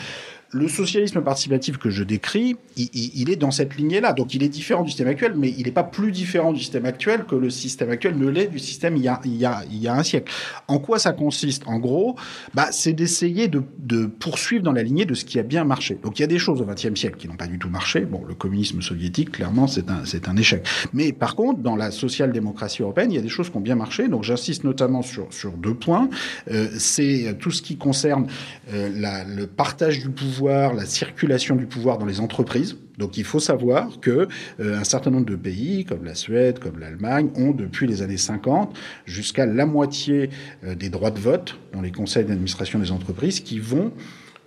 le 0.52 0.68
socialisme 0.68 1.20
participatif 1.22 1.78
que 1.78 1.90
je 1.90 2.02
décris, 2.02 2.56
il, 2.76 3.30
est 3.30 3.36
dans 3.36 3.50
cette 3.50 3.76
lignée-là. 3.76 4.12
Donc 4.12 4.34
il 4.34 4.42
est 4.42 4.48
différent 4.48 4.82
du 4.82 4.90
système 4.90 5.08
actuel, 5.08 5.34
mais 5.36 5.54
il 5.56 5.64
n'est 5.64 5.72
pas 5.72 5.84
plus 5.84 6.10
différent 6.10 6.52
du 6.52 6.60
système 6.60 6.86
actuel 6.86 7.24
que 7.24 7.36
le 7.36 7.50
système 7.50 7.90
actuel 7.90 8.18
ne 8.18 8.28
l'est 8.28 8.48
du 8.48 8.58
système 8.58 8.96
il 8.96 9.02
y, 9.02 9.08
a, 9.08 9.94
un 9.94 10.02
siècle. 10.02 10.32
En 10.66 10.78
quoi 10.78 10.98
ça 10.98 11.12
consiste? 11.12 11.62
En 11.66 11.78
gros, 11.78 12.16
bah, 12.54 12.68
c'est 12.72 12.92
d'essayer 12.92 13.48
de, 13.48 13.62
poursuivre 14.06 14.64
dans 14.64 14.72
la 14.72 14.82
lignée 14.82 15.04
de 15.04 15.14
ce 15.14 15.24
qui 15.24 15.38
a 15.38 15.42
bien 15.42 15.64
marché. 15.64 15.98
Donc 16.02 16.18
il 16.18 16.22
y 16.22 16.24
a 16.24 16.28
des 16.28 16.38
choses 16.38 16.60
au 16.60 16.64
XXe 16.64 16.98
siècle 16.98 17.16
qui 17.16 17.28
n'ont 17.28 17.36
pas 17.36 17.46
du 17.46 17.58
tout 17.58 17.68
marché. 17.68 18.00
Bon, 18.00 18.24
le 18.26 18.34
communisme 18.34 18.82
soviétique, 18.82 19.32
clairement, 19.32 19.66
c'est 19.66 19.88
un, 19.88 20.36
échec. 20.36 20.66
Mais 20.92 21.12
par 21.12 21.36
contre, 21.36 21.60
dans 21.60 21.76
la 21.76 21.90
social-démocratie 21.90 22.82
européenne, 22.82 23.12
il 23.12 23.16
y 23.16 23.18
a 23.18 23.22
des 23.22 23.28
choses 23.28 23.50
qui 23.50 23.56
ont 23.56 23.60
bien 23.60 23.76
marché. 23.76 24.08
Donc 24.08 24.24
j'insiste 24.24 24.64
notamment 24.64 25.02
sur, 25.02 25.28
deux 25.58 25.74
points. 25.74 26.08
Euh, 26.50 26.68
c'est 26.78 27.36
tout 27.38 27.50
ce 27.50 27.62
qui 27.62 27.76
concerne 27.76 28.26
euh, 28.72 29.24
le 29.26 29.46
partage 29.46 30.00
du 30.00 30.10
pouvoir 30.10 30.39
la 30.48 30.86
circulation 30.86 31.56
du 31.56 31.66
pouvoir 31.66 31.98
dans 31.98 32.06
les 32.06 32.20
entreprises. 32.20 32.76
Donc 32.98 33.16
il 33.16 33.24
faut 33.24 33.40
savoir 33.40 34.00
que 34.00 34.28
euh, 34.60 34.78
un 34.78 34.84
certain 34.84 35.10
nombre 35.10 35.26
de 35.26 35.36
pays, 35.36 35.84
comme 35.84 36.04
la 36.04 36.14
Suède, 36.14 36.58
comme 36.58 36.78
l'Allemagne, 36.78 37.30
ont 37.36 37.52
depuis 37.52 37.86
les 37.86 38.02
années 38.02 38.16
50 38.16 38.76
jusqu'à 39.06 39.46
la 39.46 39.66
moitié 39.66 40.30
euh, 40.64 40.74
des 40.74 40.88
droits 40.88 41.10
de 41.10 41.20
vote 41.20 41.58
dans 41.72 41.80
les 41.80 41.92
conseils 41.92 42.24
d'administration 42.24 42.78
des 42.78 42.92
entreprises 42.92 43.40
qui 43.40 43.58
vont 43.58 43.92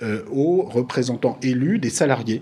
euh, 0.02 0.24
aux 0.32 0.64
représentants 0.64 1.38
élus 1.42 1.80
des 1.80 1.90
salariés, 1.90 2.42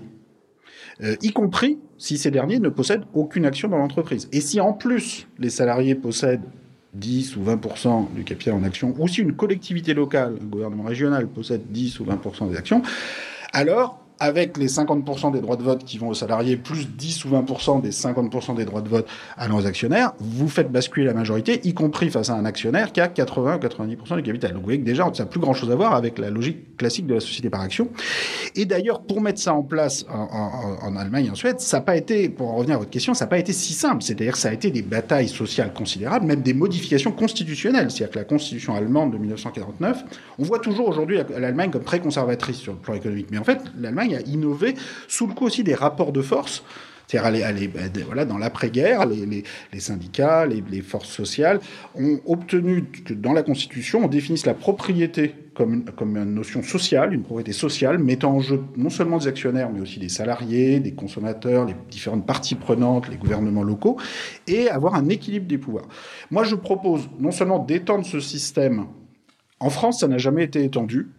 y 1.23 1.31
compris 1.31 1.79
si 1.97 2.19
ces 2.19 2.29
derniers 2.29 2.59
ne 2.59 2.69
possèdent 2.69 3.05
aucune 3.15 3.47
action 3.47 3.67
dans 3.67 3.79
l'entreprise. 3.79 4.29
Et 4.31 4.39
si 4.39 4.61
en 4.61 4.71
plus 4.71 5.25
les 5.39 5.49
salariés 5.49 5.95
possèdent 5.95 6.43
10 6.93 7.37
ou 7.37 7.43
20% 7.43 8.13
du 8.13 8.23
capital 8.23 8.53
en 8.53 8.63
action, 8.63 8.93
ou 8.99 9.07
si 9.07 9.21
une 9.21 9.33
collectivité 9.33 9.95
locale, 9.95 10.35
un 10.39 10.45
gouvernement 10.45 10.83
régional 10.83 11.27
possède 11.27 11.63
10 11.71 11.99
ou 12.01 12.05
20% 12.05 12.51
des 12.51 12.57
actions, 12.57 12.83
alors 13.53 14.00
avec 14.21 14.55
les 14.57 14.67
50% 14.67 15.33
des 15.33 15.41
droits 15.41 15.55
de 15.55 15.63
vote 15.63 15.83
qui 15.83 15.97
vont 15.97 16.09
aux 16.09 16.13
salariés, 16.13 16.55
plus 16.55 16.87
10 16.87 17.25
ou 17.25 17.29
20% 17.29 17.81
des 17.81 17.89
50% 17.89 18.55
des 18.55 18.65
droits 18.65 18.81
de 18.81 18.87
vote 18.87 19.07
à 19.35 19.47
nos 19.47 19.65
actionnaires, 19.65 20.13
vous 20.19 20.47
faites 20.47 20.71
basculer 20.71 21.07
la 21.07 21.15
majorité, 21.15 21.59
y 21.63 21.73
compris 21.73 22.11
face 22.11 22.29
à 22.29 22.35
un 22.35 22.45
actionnaire 22.45 22.93
qui 22.93 23.01
a 23.01 23.07
80 23.07 23.55
ou 23.55 23.59
90% 23.59 24.17
du 24.17 24.21
capital. 24.21 24.51
Donc 24.51 24.59
vous 24.59 24.65
voyez 24.65 24.79
que 24.79 24.85
déjà, 24.85 25.09
ça 25.11 25.23
n'a 25.23 25.29
plus 25.29 25.39
grand-chose 25.39 25.71
à 25.71 25.75
voir 25.75 25.95
avec 25.95 26.19
la 26.19 26.29
logique 26.29 26.77
classique 26.77 27.07
de 27.07 27.15
la 27.15 27.19
société 27.19 27.49
par 27.49 27.61
action. 27.61 27.89
Et 28.55 28.65
d'ailleurs, 28.65 29.01
pour 29.01 29.21
mettre 29.21 29.39
ça 29.39 29.55
en 29.55 29.63
place 29.63 30.05
en, 30.07 30.95
Allemagne 30.95 31.25
et 31.25 31.29
en 31.31 31.35
Suède, 31.35 31.59
ça 31.59 31.77
n'a 31.77 31.81
pas 31.81 31.97
été, 31.97 32.29
pour 32.29 32.51
en 32.51 32.57
revenir 32.57 32.75
à 32.75 32.79
votre 32.79 32.91
question, 32.91 33.15
ça 33.15 33.25
n'a 33.25 33.29
pas 33.29 33.39
été 33.39 33.53
si 33.53 33.73
simple. 33.73 34.03
C'est-à-dire 34.03 34.35
ça 34.37 34.49
a 34.49 34.53
été 34.53 34.69
des 34.69 34.83
batailles 34.83 35.29
sociales 35.29 35.73
considérables, 35.73 36.27
même 36.27 36.41
des 36.41 36.53
modifications 36.53 37.11
constitutionnelles. 37.11 37.89
C'est-à-dire 37.89 38.13
que 38.13 38.19
la 38.19 38.25
constitution 38.25 38.75
allemande 38.75 39.13
de 39.13 39.17
1949, 39.17 40.05
on 40.37 40.43
voit 40.43 40.59
toujours 40.59 40.87
aujourd'hui 40.87 41.17
l'Allemagne 41.39 41.71
comme 41.71 41.83
très 41.83 41.99
conservatrice 41.99 42.57
sur 42.57 42.73
le 42.73 42.77
plan 42.77 42.93
économique. 42.93 43.27
Mais 43.31 43.39
en 43.39 43.43
fait, 43.43 43.59
l'Allemagne 43.79 44.10
a 44.15 44.21
innové 44.21 44.75
sous 45.07 45.27
le 45.27 45.33
coup 45.33 45.45
aussi 45.45 45.63
des 45.63 45.75
rapports 45.75 46.11
de 46.11 46.21
force. 46.21 46.63
C'est-à-dire, 47.11 48.05
voilà, 48.05 48.23
dans 48.23 48.37
l'après-guerre, 48.37 49.05
les, 49.05 49.43
syndicats, 49.79 50.45
les, 50.45 50.63
les, 50.69 50.81
forces 50.81 51.09
sociales 51.09 51.59
ont 51.95 52.21
obtenu 52.25 52.83
que 52.83 53.13
dans 53.13 53.33
la 53.33 53.43
Constitution, 53.43 54.05
on 54.05 54.07
définisse 54.07 54.45
la 54.45 54.53
propriété 54.53 55.35
comme 55.53 55.73
une, 55.73 55.83
comme 55.83 56.15
une 56.15 56.33
notion 56.33 56.63
sociale, 56.63 57.13
une 57.13 57.23
propriété 57.23 57.51
sociale, 57.51 57.97
mettant 57.97 58.35
en 58.35 58.39
jeu 58.39 58.61
non 58.77 58.89
seulement 58.89 59.17
des 59.17 59.27
actionnaires, 59.27 59.69
mais 59.69 59.81
aussi 59.81 59.99
des 59.99 60.07
salariés, 60.07 60.79
des 60.79 60.93
consommateurs, 60.93 61.65
les 61.65 61.75
différentes 61.89 62.25
parties 62.25 62.55
prenantes, 62.55 63.09
les 63.09 63.17
gouvernements 63.17 63.63
locaux, 63.63 63.97
et 64.47 64.69
avoir 64.69 64.95
un 64.95 65.09
équilibre 65.09 65.47
des 65.47 65.57
pouvoirs. 65.57 65.87
Moi, 66.29 66.45
je 66.45 66.55
propose 66.55 67.09
non 67.19 67.31
seulement 67.31 67.59
d'étendre 67.59 68.05
ce 68.05 68.21
système. 68.21 68.85
En 69.59 69.69
France, 69.69 69.99
ça 69.99 70.07
n'a 70.07 70.17
jamais 70.17 70.45
été 70.45 70.63
étendu 70.63 71.09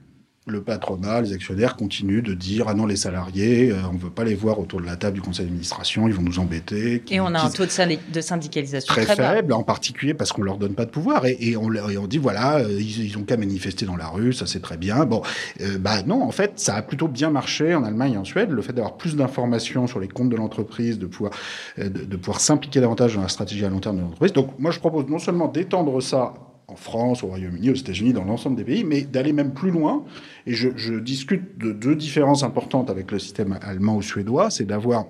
le 0.47 0.61
patronat, 0.61 1.21
les 1.21 1.33
actionnaires 1.33 1.77
continuent 1.77 2.23
de 2.23 2.35
dire 2.35 2.67
ah 2.67 2.75
non 2.75 2.85
les 2.85 2.97
salariés, 2.97 3.71
euh, 3.71 3.77
on 3.93 3.97
veut 3.97 4.11
pas 4.11 4.25
les 4.25 4.35
voir 4.35 4.59
autour 4.59 4.81
de 4.81 4.87
la 4.87 4.97
table 4.97 5.15
du 5.15 5.21
conseil 5.21 5.47
d'administration, 5.47 6.09
ils 6.09 6.15
vont 6.15 6.23
nous 6.23 6.41
embêter. 6.41 7.01
Et 7.11 7.21
on 7.21 7.27
a 7.27 7.41
un 7.41 7.51
taux 7.51 7.65
de, 7.65 8.21
syndicalisation 8.21 8.93
très, 8.93 9.07
faible, 9.07 9.53
en 9.53 9.63
particulier 9.63 10.15
parce 10.15 10.33
qu'on 10.33 10.43
leur 10.43 10.59
donne 10.59 10.75
pas 10.75 10.85
de 10.85 10.91
pouvoir 10.91 11.27
et, 11.27 11.37
et, 11.41 11.57
on, 11.57 11.69
on, 11.69 12.07
dit 12.09 12.19
voilà 12.19 12.57
euh, 12.57 12.81
ils, 12.81 13.05
ils, 13.05 13.19
ont 13.19 13.23
qu'à 13.23 13.37
manifester 13.37 13.87
dans 13.87 13.97
la 13.97 14.09
rue, 14.09 14.33
ça 14.33 14.47
c'est 14.49 14.61
très 14.61 14.77
bien. 14.77 15.05
Bon, 15.05 15.23
euh, 15.61 15.79
bah 15.79 16.03
non 16.03 16.23
en 16.25 16.33
fait 16.33 16.55
ça 16.57 16.75
a 16.75 16.83
plutôt 16.83 17.07
bien 17.07 17.31
marché 17.31 17.77
en 17.77 17.85
Allemagne 17.85 18.15
et 18.15 18.19
en 18.19 18.25
Suède. 18.25 18.51
Le 18.51 18.63
fait 18.63 18.73
d'avoir 18.73 18.97
plus 18.97 19.15
d'informations 19.15 19.87
sur 19.87 20.01
les 20.01 20.09
comptes 20.09 20.31
de 20.31 20.37
l'entreprise, 20.37 20.99
de 20.99 21.07
pouvoir 21.07 21.33
de, 21.79 21.89
de 21.89 22.17
pouvoir 22.17 22.41
s'impliquer 22.41 22.81
davantage 22.81 23.15
dans 23.15 23.23
la 23.23 23.29
stratégie 23.29 23.65
à 23.65 23.69
long 23.69 23.79
terme 23.79 23.99
de 23.99 24.03
l'entreprise. 24.03 24.33
Donc 24.33 24.59
moi 24.59 24.73
je 24.73 24.81
propose 24.81 25.07
non 25.07 25.21
seulement 25.21 25.47
d'étendre 25.47 26.03
ça 26.03 26.35
en 26.73 26.77
France, 26.77 27.23
au 27.23 27.29
Royaume-Uni, 27.29 27.71
aux 27.71 27.75
États-Unis, 27.75 28.13
dans 28.13 28.25
l'ensemble 28.25 28.57
des 28.57 28.65
pays, 28.65 28.85
mais 28.85 29.03
d'aller 29.03 29.33
même 29.33 29.53
plus 29.53 29.71
loin. 29.71 30.05
Et 30.47 30.55
je, 30.55 30.99
discute 30.99 31.59
de 31.59 31.73
deux 31.73 31.95
différences 31.95 32.43
importantes 32.43 32.91
avec 32.91 33.11
le 33.11 33.19
système 33.19 33.59
allemand 33.63 33.97
ou 33.97 34.03
suédois, 34.03 34.51
c'est 34.51 34.65
d'avoir 34.65 35.07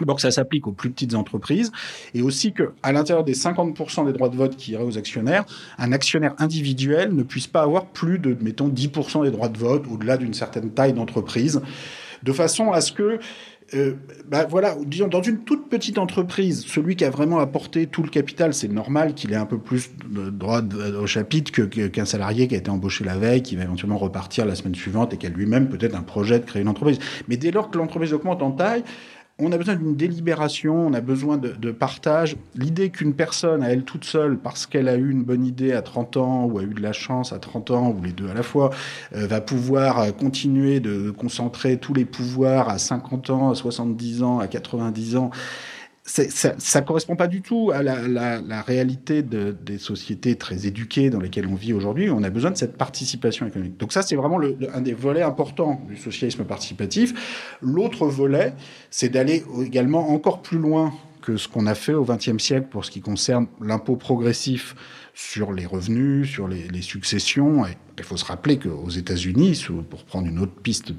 D'abord 0.00 0.16
que 0.16 0.22
ça 0.22 0.32
s'applique 0.32 0.66
aux 0.66 0.72
plus 0.72 0.90
petites 0.90 1.14
entreprises 1.14 1.70
et 2.14 2.22
aussi 2.22 2.52
que 2.52 2.72
à 2.82 2.90
l'intérieur 2.90 3.22
des 3.22 3.34
50% 3.34 4.04
des 4.06 4.12
droits 4.12 4.28
de 4.28 4.34
vote 4.34 4.56
qui 4.56 4.72
iraient 4.72 4.82
aux 4.82 4.98
actionnaires, 4.98 5.44
un 5.78 5.92
actionnaire 5.92 6.34
individuel 6.38 7.14
ne 7.14 7.22
puisse 7.22 7.46
pas 7.46 7.62
avoir 7.62 7.86
plus 7.86 8.18
de, 8.18 8.36
mettons, 8.40 8.68
10% 8.68 9.22
des 9.22 9.30
droits 9.30 9.48
de 9.48 9.56
vote 9.56 9.84
au-delà 9.88 10.16
d'une 10.16 10.34
certaine 10.34 10.70
taille 10.70 10.94
d'entreprise, 10.94 11.62
de 12.24 12.32
façon 12.32 12.72
à 12.72 12.80
ce 12.80 12.90
que 12.90 13.20
euh, 13.72 13.94
bah 14.28 14.46
voilà, 14.48 14.76
disons, 14.86 15.08
dans 15.08 15.22
une 15.22 15.38
toute 15.38 15.68
petite 15.68 15.96
entreprise, 15.98 16.64
celui 16.66 16.96
qui 16.96 17.04
a 17.04 17.10
vraiment 17.10 17.38
apporté 17.38 17.86
tout 17.86 18.02
le 18.02 18.10
capital, 18.10 18.52
c'est 18.52 18.68
normal 18.68 19.14
qu'il 19.14 19.32
ait 19.32 19.36
un 19.36 19.46
peu 19.46 19.58
plus 19.58 19.90
de 20.08 20.28
droit 20.28 20.60
au 21.00 21.06
chapitre 21.06 21.50
qu'un 21.50 21.88
que, 21.88 22.04
salarié 22.04 22.46
qui 22.46 22.54
a 22.54 22.58
été 22.58 22.70
embauché 22.70 23.04
la 23.04 23.16
veille, 23.16 23.42
qui 23.42 23.56
va 23.56 23.64
éventuellement 23.64 23.96
repartir 23.96 24.44
la 24.44 24.54
semaine 24.54 24.74
suivante 24.74 25.14
et 25.14 25.16
qui 25.16 25.26
a 25.26 25.30
lui-même 25.30 25.68
peut-être 25.68 25.96
un 25.96 26.02
projet 26.02 26.38
de 26.38 26.44
créer 26.44 26.62
une 26.62 26.68
entreprise. 26.68 26.98
Mais 27.26 27.36
dès 27.36 27.50
lors 27.50 27.70
que 27.70 27.78
l'entreprise 27.78 28.12
augmente 28.12 28.42
en 28.42 28.50
taille, 28.50 28.84
on 29.38 29.50
a 29.50 29.58
besoin 29.58 29.74
d'une 29.74 29.96
délibération, 29.96 30.86
on 30.86 30.94
a 30.94 31.00
besoin 31.00 31.38
de, 31.38 31.72
partage. 31.72 32.36
L'idée 32.54 32.90
qu'une 32.90 33.14
personne, 33.14 33.64
à 33.64 33.70
elle 33.70 33.82
toute 33.82 34.04
seule, 34.04 34.38
parce 34.38 34.66
qu'elle 34.66 34.88
a 34.88 34.94
eu 34.94 35.10
une 35.10 35.24
bonne 35.24 35.44
idée 35.44 35.72
à 35.72 35.82
30 35.82 36.16
ans, 36.18 36.44
ou 36.44 36.58
a 36.58 36.62
eu 36.62 36.72
de 36.72 36.80
la 36.80 36.92
chance 36.92 37.32
à 37.32 37.38
30 37.40 37.72
ans, 37.72 37.90
ou 37.90 38.02
les 38.02 38.12
deux 38.12 38.28
à 38.28 38.34
la 38.34 38.44
fois, 38.44 38.70
euh, 39.14 39.26
va 39.26 39.40
pouvoir 39.40 39.98
euh, 39.98 40.12
continuer 40.12 40.78
de 40.78 41.10
concentrer 41.10 41.78
tous 41.78 41.94
les 41.94 42.04
pouvoirs 42.04 42.68
à 42.68 42.78
50 42.78 43.30
ans, 43.30 43.50
à 43.50 43.54
70 43.56 44.22
ans, 44.22 44.38
à 44.38 44.46
90 44.46 45.16
ans, 45.16 45.30
ça, 46.06 46.52
ça 46.58 46.82
correspond 46.82 47.16
pas 47.16 47.28
du 47.28 47.40
tout 47.40 47.70
à 47.72 47.82
la, 47.82 48.06
la, 48.06 48.40
la 48.40 48.62
réalité 48.62 49.22
de, 49.22 49.56
des 49.64 49.78
sociétés 49.78 50.36
très 50.36 50.66
éduquées 50.66 51.08
dans 51.08 51.18
lesquelles 51.18 51.46
on 51.46 51.54
vit 51.54 51.72
aujourd'hui. 51.72 52.10
On 52.10 52.22
a 52.22 52.30
besoin 52.30 52.50
de 52.50 52.56
cette 52.56 52.76
participation 52.76 53.46
économique. 53.46 53.78
Donc 53.78 53.92
ça, 53.92 54.02
c'est 54.02 54.14
vraiment 54.14 54.36
le, 54.36 54.56
un 54.74 54.82
des 54.82 54.92
volets 54.92 55.22
importants 55.22 55.80
du 55.88 55.96
socialisme 55.96 56.44
participatif. 56.44 57.56
L'autre 57.62 58.06
volet, 58.06 58.52
c'est 58.90 59.08
d'aller 59.08 59.44
également 59.62 60.10
encore 60.10 60.42
plus 60.42 60.58
loin 60.58 60.92
que 61.22 61.38
ce 61.38 61.48
qu'on 61.48 61.66
a 61.66 61.74
fait 61.74 61.94
au 61.94 62.04
XXe 62.04 62.36
siècle 62.36 62.66
pour 62.70 62.84
ce 62.84 62.90
qui 62.90 63.00
concerne 63.00 63.46
l'impôt 63.62 63.96
progressif 63.96 64.76
sur 65.14 65.54
les 65.54 65.64
revenus, 65.64 66.30
sur 66.30 66.48
les, 66.48 66.68
les 66.68 66.82
successions. 66.82 67.64
Et 67.64 67.76
il 67.98 68.04
faut 68.04 68.16
se 68.16 68.24
rappeler 68.24 68.58
qu'aux 68.58 68.90
États-Unis, 68.90 69.64
pour 69.88 70.04
prendre 70.04 70.26
une 70.26 70.38
autre 70.38 70.54
piste 70.62 70.92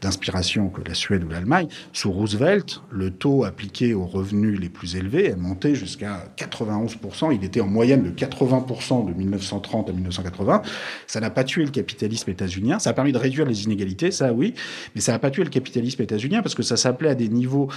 d'inspiration 0.00 0.68
que 0.68 0.80
la 0.86 0.94
Suède 0.94 1.24
ou 1.24 1.28
l'Allemagne, 1.28 1.68
sous 1.92 2.10
Roosevelt, 2.10 2.82
le 2.90 3.10
taux 3.10 3.44
appliqué 3.44 3.94
aux 3.94 4.06
revenus 4.06 4.58
les 4.60 4.68
plus 4.68 4.96
élevés 4.96 5.30
est 5.30 5.36
monté 5.36 5.74
jusqu'à 5.74 6.32
91%. 6.36 7.34
Il 7.34 7.44
était 7.44 7.60
en 7.60 7.66
moyenne 7.66 8.02
de 8.02 8.10
80% 8.10 9.06
de 9.06 9.12
1930 9.12 9.88
à 9.88 9.92
1980. 9.92 10.62
Ça 11.06 11.20
n'a 11.20 11.30
pas 11.30 11.44
tué 11.44 11.64
le 11.64 11.70
capitalisme 11.70 12.30
états-unien. 12.30 12.78
Ça 12.78 12.90
a 12.90 12.92
permis 12.92 13.12
de 13.12 13.18
réduire 13.18 13.46
les 13.46 13.64
inégalités, 13.64 14.10
ça 14.10 14.32
oui, 14.32 14.54
mais 14.94 15.00
ça 15.00 15.12
n'a 15.12 15.18
pas 15.18 15.30
tué 15.30 15.44
le 15.44 15.50
capitalisme 15.50 16.02
états-unien 16.02 16.42
parce 16.42 16.54
que 16.54 16.62
ça 16.62 16.76
s'appliquait 16.76 17.10
à 17.10 17.14
des 17.14 17.28
niveaux 17.28 17.68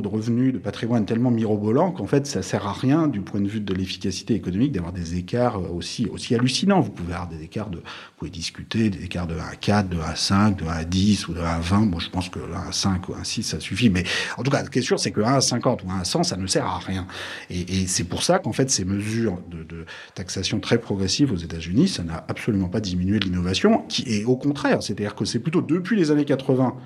de 0.00 0.08
revenus, 0.08 0.52
de 0.52 0.58
patrimoine 0.58 1.04
tellement 1.06 1.30
mirobolants 1.30 1.92
qu'en 1.92 2.06
fait, 2.06 2.26
ça 2.26 2.42
sert 2.42 2.66
à 2.66 2.72
rien 2.72 3.08
du 3.08 3.20
point 3.20 3.40
de 3.40 3.48
vue 3.48 3.60
de 3.60 3.74
l'efficacité 3.74 4.34
économique 4.34 4.72
d'avoir 4.72 4.92
des 4.92 5.16
écarts 5.16 5.60
aussi, 5.72 6.06
aussi 6.06 6.34
hallucinants. 6.34 6.80
Vous 6.80 6.90
pouvez 6.90 7.12
avoir 7.12 7.28
des 7.28 7.41
écarts 7.42 7.70
de, 7.70 7.78
vous 7.78 7.82
pouvez 8.16 8.30
discuter, 8.30 8.90
des 8.90 9.04
écarts 9.04 9.26
de 9.26 9.34
1 9.34 9.38
à 9.38 9.56
4, 9.56 9.88
de 9.88 9.98
1 9.98 10.00
à 10.00 10.16
5, 10.16 10.56
de 10.56 10.64
1 10.64 10.68
à 10.68 10.84
10 10.84 11.28
ou 11.28 11.34
de 11.34 11.40
1 11.40 11.44
à 11.44 11.58
20. 11.58 11.78
Moi, 11.86 12.00
je 12.00 12.10
pense 12.10 12.28
que 12.28 12.38
1 12.38 12.68
à 12.68 12.72
5 12.72 13.08
ou 13.08 13.14
1 13.14 13.20
à 13.20 13.24
6, 13.24 13.42
ça 13.42 13.60
suffit. 13.60 13.90
Mais 13.90 14.04
en 14.36 14.42
tout 14.42 14.50
cas, 14.50 14.64
ce 14.64 14.70
qui 14.70 14.78
est 14.78 14.82
sûr, 14.82 14.98
c'est 14.98 15.10
que 15.10 15.20
1 15.20 15.34
à 15.34 15.40
50 15.40 15.84
ou 15.84 15.90
1 15.90 16.00
à 16.00 16.04
100, 16.04 16.22
ça 16.24 16.36
ne 16.36 16.46
sert 16.46 16.66
à 16.66 16.78
rien. 16.78 17.06
Et, 17.50 17.82
et 17.82 17.86
c'est 17.86 18.04
pour 18.04 18.22
ça 18.22 18.38
qu'en 18.38 18.52
fait, 18.52 18.70
ces 18.70 18.84
mesures 18.84 19.40
de, 19.50 19.62
de 19.64 19.86
taxation 20.14 20.60
très 20.60 20.78
progressives 20.78 21.32
aux 21.32 21.36
États-Unis, 21.36 21.88
ça 21.88 22.02
n'a 22.02 22.24
absolument 22.28 22.68
pas 22.68 22.80
diminué 22.80 23.18
l'innovation, 23.18 23.82
qui 23.88 24.04
est 24.06 24.24
au 24.24 24.36
contraire. 24.36 24.82
C'est-à-dire 24.82 25.14
que 25.14 25.24
c'est 25.24 25.40
plutôt 25.40 25.62
depuis 25.62 25.96
les 25.96 26.10
années 26.10 26.24
80 26.24 26.76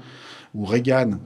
où 0.55 0.65
Reagan 0.65 1.19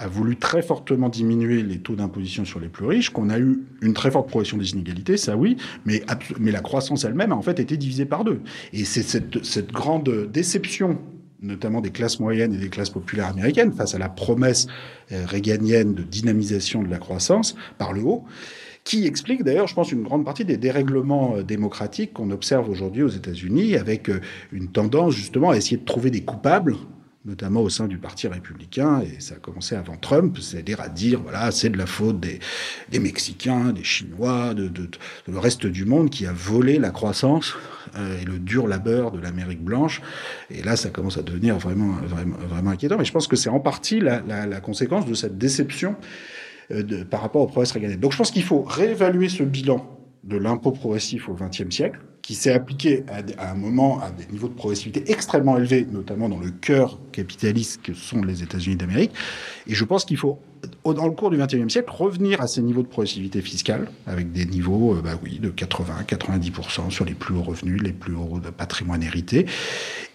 a 0.00 0.08
voulu 0.08 0.36
très 0.36 0.62
fortement 0.62 1.10
diminuer 1.10 1.62
les 1.62 1.78
taux 1.78 1.94
d'imposition 1.94 2.46
sur 2.46 2.58
les 2.58 2.68
plus 2.68 2.86
riches, 2.86 3.10
qu'on 3.10 3.28
a 3.28 3.38
eu 3.38 3.60
une 3.82 3.92
très 3.92 4.10
forte 4.10 4.28
progression 4.28 4.56
des 4.56 4.70
inégalités, 4.70 5.18
ça 5.18 5.36
oui, 5.36 5.58
mais, 5.84 6.02
mais 6.38 6.50
la 6.50 6.60
croissance 6.60 7.04
elle-même 7.04 7.32
a 7.32 7.36
en 7.36 7.42
fait 7.42 7.60
été 7.60 7.76
divisée 7.76 8.06
par 8.06 8.24
deux. 8.24 8.40
Et 8.72 8.84
c'est 8.84 9.02
cette, 9.02 9.44
cette 9.44 9.72
grande 9.72 10.30
déception 10.32 10.98
notamment 11.42 11.80
des 11.80 11.90
classes 11.90 12.20
moyennes 12.20 12.52
et 12.52 12.58
des 12.58 12.68
classes 12.68 12.90
populaires 12.90 13.28
américaines, 13.28 13.72
face 13.72 13.94
à 13.94 13.98
la 13.98 14.10
promesse 14.10 14.66
euh, 15.10 15.24
réganienne 15.26 15.94
de 15.94 16.02
dynamisation 16.02 16.82
de 16.82 16.90
la 16.90 16.98
croissance 16.98 17.56
par 17.78 17.94
le 17.94 18.02
haut, 18.02 18.24
qui 18.84 19.06
explique 19.06 19.42
d'ailleurs, 19.42 19.66
je 19.66 19.74
pense, 19.74 19.90
une 19.90 20.02
grande 20.02 20.24
partie 20.24 20.44
des 20.44 20.58
dérèglements 20.58 21.36
euh, 21.36 21.42
démocratiques 21.42 22.12
qu'on 22.12 22.30
observe 22.30 22.68
aujourd'hui 22.68 23.02
aux 23.02 23.08
États-Unis, 23.08 23.76
avec 23.76 24.10
euh, 24.10 24.20
une 24.52 24.68
tendance 24.68 25.14
justement 25.14 25.48
à 25.48 25.56
essayer 25.56 25.78
de 25.78 25.84
trouver 25.84 26.10
des 26.10 26.22
coupables 26.22 26.76
notamment 27.26 27.60
au 27.60 27.68
sein 27.68 27.86
du 27.86 27.98
Parti 27.98 28.28
républicain, 28.28 29.02
et 29.02 29.20
ça 29.20 29.34
a 29.34 29.38
commencé 29.38 29.74
avant 29.74 29.96
Trump, 29.96 30.38
c'est-à-dire 30.38 30.80
à 30.80 30.88
dire, 30.88 31.20
voilà, 31.20 31.50
c'est 31.50 31.68
de 31.68 31.76
la 31.76 31.84
faute 31.84 32.18
des, 32.18 32.38
des 32.90 32.98
Mexicains, 32.98 33.72
des 33.72 33.84
Chinois, 33.84 34.54
de, 34.54 34.68
de, 34.68 34.86
de, 34.86 34.98
le 35.28 35.38
reste 35.38 35.66
du 35.66 35.84
monde 35.84 36.08
qui 36.08 36.26
a 36.26 36.32
volé 36.32 36.78
la 36.78 36.90
croissance 36.90 37.54
euh, 37.96 38.20
et 38.22 38.24
le 38.24 38.38
dur 38.38 38.66
labeur 38.66 39.10
de 39.10 39.20
l'Amérique 39.20 39.62
blanche. 39.62 40.00
Et 40.50 40.62
là, 40.62 40.76
ça 40.76 40.88
commence 40.88 41.18
à 41.18 41.22
devenir 41.22 41.58
vraiment, 41.58 41.92
vraiment, 42.06 42.36
vraiment 42.38 42.70
inquiétant. 42.70 42.96
Mais 42.96 43.04
je 43.04 43.12
pense 43.12 43.26
que 43.26 43.36
c'est 43.36 43.50
en 43.50 43.60
partie 43.60 44.00
la, 44.00 44.22
la, 44.26 44.46
la, 44.46 44.60
conséquence 44.60 45.04
de 45.04 45.12
cette 45.12 45.36
déception 45.36 45.96
euh, 46.70 46.82
de, 46.82 47.02
par 47.02 47.20
rapport 47.20 47.42
au 47.42 47.46
progrès 47.46 47.70
régalien. 47.70 47.96
Donc 47.96 48.12
je 48.12 48.16
pense 48.16 48.30
qu'il 48.30 48.44
faut 48.44 48.62
réévaluer 48.62 49.28
ce 49.28 49.42
bilan 49.42 49.98
de 50.24 50.38
l'impôt 50.38 50.72
progressif 50.72 51.28
au 51.28 51.34
XXe 51.34 51.74
siècle, 51.74 52.00
qui 52.22 52.34
s'est 52.34 52.52
appliqué 52.52 53.04
à, 53.38 53.50
un 53.50 53.54
moment 53.54 54.00
à 54.00 54.10
des 54.10 54.26
niveaux 54.30 54.48
de 54.48 54.54
progressivité 54.54 55.10
extrêmement 55.10 55.56
élevés, 55.56 55.86
notamment 55.90 56.28
dans 56.28 56.38
le 56.38 56.50
cœur 56.50 56.98
capitaliste 57.12 57.82
que 57.82 57.94
sont 57.94 58.22
les 58.22 58.42
États-Unis 58.42 58.76
d'Amérique. 58.76 59.12
Et 59.66 59.74
je 59.74 59.84
pense 59.84 60.04
qu'il 60.04 60.16
faut, 60.16 60.38
dans 60.84 61.06
le 61.06 61.12
cours 61.12 61.30
du 61.30 61.36
XXIe 61.36 61.70
siècle, 61.70 61.90
revenir 61.90 62.40
à 62.40 62.46
ces 62.46 62.62
niveaux 62.62 62.82
de 62.82 62.88
progressivité 62.88 63.40
fiscale, 63.42 63.88
avec 64.06 64.32
des 64.32 64.46
niveaux, 64.46 64.94
euh, 64.94 65.02
bah 65.02 65.18
oui, 65.22 65.38
de 65.38 65.50
80-90% 65.50 66.90
sur 66.90 67.04
les 67.04 67.14
plus 67.14 67.34
hauts 67.34 67.42
revenus, 67.42 67.82
les 67.82 67.92
plus 67.92 68.14
hauts 68.14 68.40
de 68.42 68.50
patrimoine 68.50 69.02
hérité. 69.02 69.46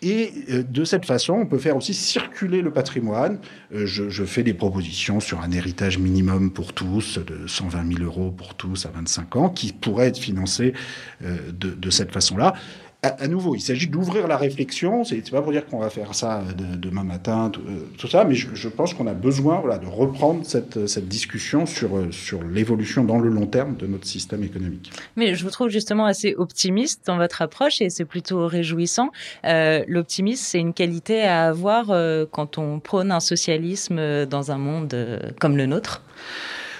Et 0.01 0.31
euh, 0.49 0.63
de 0.63 0.83
cette 0.83 1.05
façon, 1.05 1.33
on 1.33 1.45
peut 1.45 1.57
faire 1.57 1.77
aussi 1.77 1.93
circuler 1.93 2.61
le 2.61 2.71
patrimoine. 2.71 3.39
Euh, 3.73 3.85
je, 3.85 4.25
fais 4.25 4.43
des 4.43 4.53
propositions 4.53 5.19
sur 5.19 5.41
un 5.41 5.51
héritage 5.51 5.97
minimum 5.99 6.51
pour 6.51 6.73
tous, 6.73 7.19
de 7.19 7.47
120 7.47 7.97
000 7.97 8.03
euros 8.03 8.31
pour 8.31 8.55
tous 8.55 8.85
à 8.85 8.89
25 8.89 9.35
ans, 9.35 9.49
qui 9.49 9.71
pourrait 9.71 10.07
être 10.07 10.17
financé 10.17 10.73
de 11.21 11.89
cette 11.89 12.11
façon-là 12.11 12.53
à, 13.01 13.27
nouveau, 13.27 13.55
il 13.55 13.61
s'agit 13.61 13.87
d'ouvrir 13.87 14.27
la 14.27 14.37
réflexion. 14.37 15.03
C'est 15.03 15.29
pas 15.29 15.41
pour 15.41 15.51
dire 15.51 15.65
qu'on 15.67 15.79
va 15.79 15.89
faire 15.89 16.15
ça 16.15 16.43
de, 16.57 16.75
demain 16.75 17.03
matin, 17.03 17.51
tout, 17.51 17.61
euh, 17.67 18.07
ça, 18.09 18.23
mais 18.23 18.35
je, 18.35 18.67
pense 18.67 18.93
qu'on 18.93 19.07
a 19.07 19.13
besoin 19.13 19.61
de 19.77 19.85
reprendre 19.85 20.45
cette, 20.45 20.87
cette 20.87 21.07
discussion 21.07 21.65
sur, 21.65 21.97
euh, 21.97 22.09
l'évolution 22.51 23.03
dans 23.03 23.19
le 23.19 23.29
long 23.29 23.45
terme 23.45 23.75
de 23.75 23.85
notre 23.87 24.07
système 24.07 24.43
économique. 24.43 24.91
Mais 25.15 25.35
je 25.35 25.43
vous 25.43 25.51
trouve 25.51 25.69
justement 25.69 26.05
assez 26.05 26.35
optimiste 26.35 27.05
dans 27.05 27.17
votre 27.17 27.41
approche 27.41 27.81
et 27.81 27.89
c'est 27.89 28.05
plutôt 28.05 28.47
réjouissant. 28.47 29.11
Euh, 29.45 29.83
L'optimisme, 29.87 30.43
c'est 30.43 30.59
une 30.59 30.73
qualité 30.73 31.23
à 31.23 31.47
avoir 31.47 31.91
euh, 31.91 32.25
quand 32.29 32.57
on 32.57 32.79
prône 32.79 33.11
un 33.11 33.19
socialisme 33.19 34.25
dans 34.25 34.51
un 34.51 34.57
monde 34.57 34.93
euh, 34.93 35.19
comme 35.39 35.57
le 35.57 35.65
nôtre. 35.65 36.01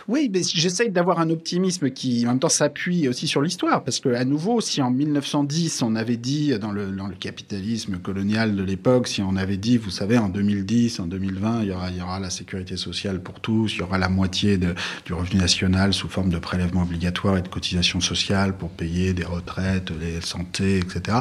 Oui, 0.08 0.30
mais 0.32 0.42
j'essaye 0.44 0.92
d'avoir 0.92 1.20
un 1.20 1.32
optimisme 1.32 1.90
qui, 1.90 2.28
en 2.28 2.30
même 2.30 2.40
temps, 2.40 2.48
s'appuie 2.48 3.08
aussi 3.08 3.28
sur 3.28 3.42
l'histoire. 3.42 3.84
Parce 3.84 4.00
que, 4.00 4.10
à 4.10 4.24
nouveau, 4.24 4.62
si 4.62 4.80
en 4.84 4.92
1910, 4.92 5.82
on 5.82 5.96
avait 5.96 6.18
dit, 6.18 6.58
dans 6.60 6.72
le, 6.72 6.86
capitalisme 7.20 7.98
colonial 7.98 8.56
de 8.56 8.62
l'époque, 8.62 9.08
si 9.08 9.24
on 9.24 9.36
avait 9.36 9.58
dit, 9.58 9.78
vous 9.78 9.90
savez, 9.90 10.20
en 10.20 10.30
2010, 10.30 11.00
en 11.00 11.08
2020, 11.08 11.64
il 11.64 11.70
y 11.70 12.02
aura, 12.02 12.20
la 12.20 12.30
sécurité 12.30 12.78
sociale 12.78 13.22
pour 13.22 13.40
tous, 13.40 13.74
il 13.76 13.80
y 13.80 13.82
aura 13.82 13.98
la 13.98 14.10
moitié 14.10 14.58
de, 14.58 14.76
du 15.06 15.14
revenu 15.14 15.40
national 15.40 15.94
sous 15.94 16.08
forme 16.08 16.30
de 16.30 16.38
prélèvement 16.38 16.84
obligatoire 16.84 17.38
et 17.38 17.42
de 17.42 17.48
cotisation 17.48 18.00
sociale 18.00 18.56
pour 18.56 18.70
payer 18.70 19.14
des 19.14 19.26
retraites, 19.26 19.92
les 20.00 20.22
santé, 20.22 20.78
etc. 20.78 21.20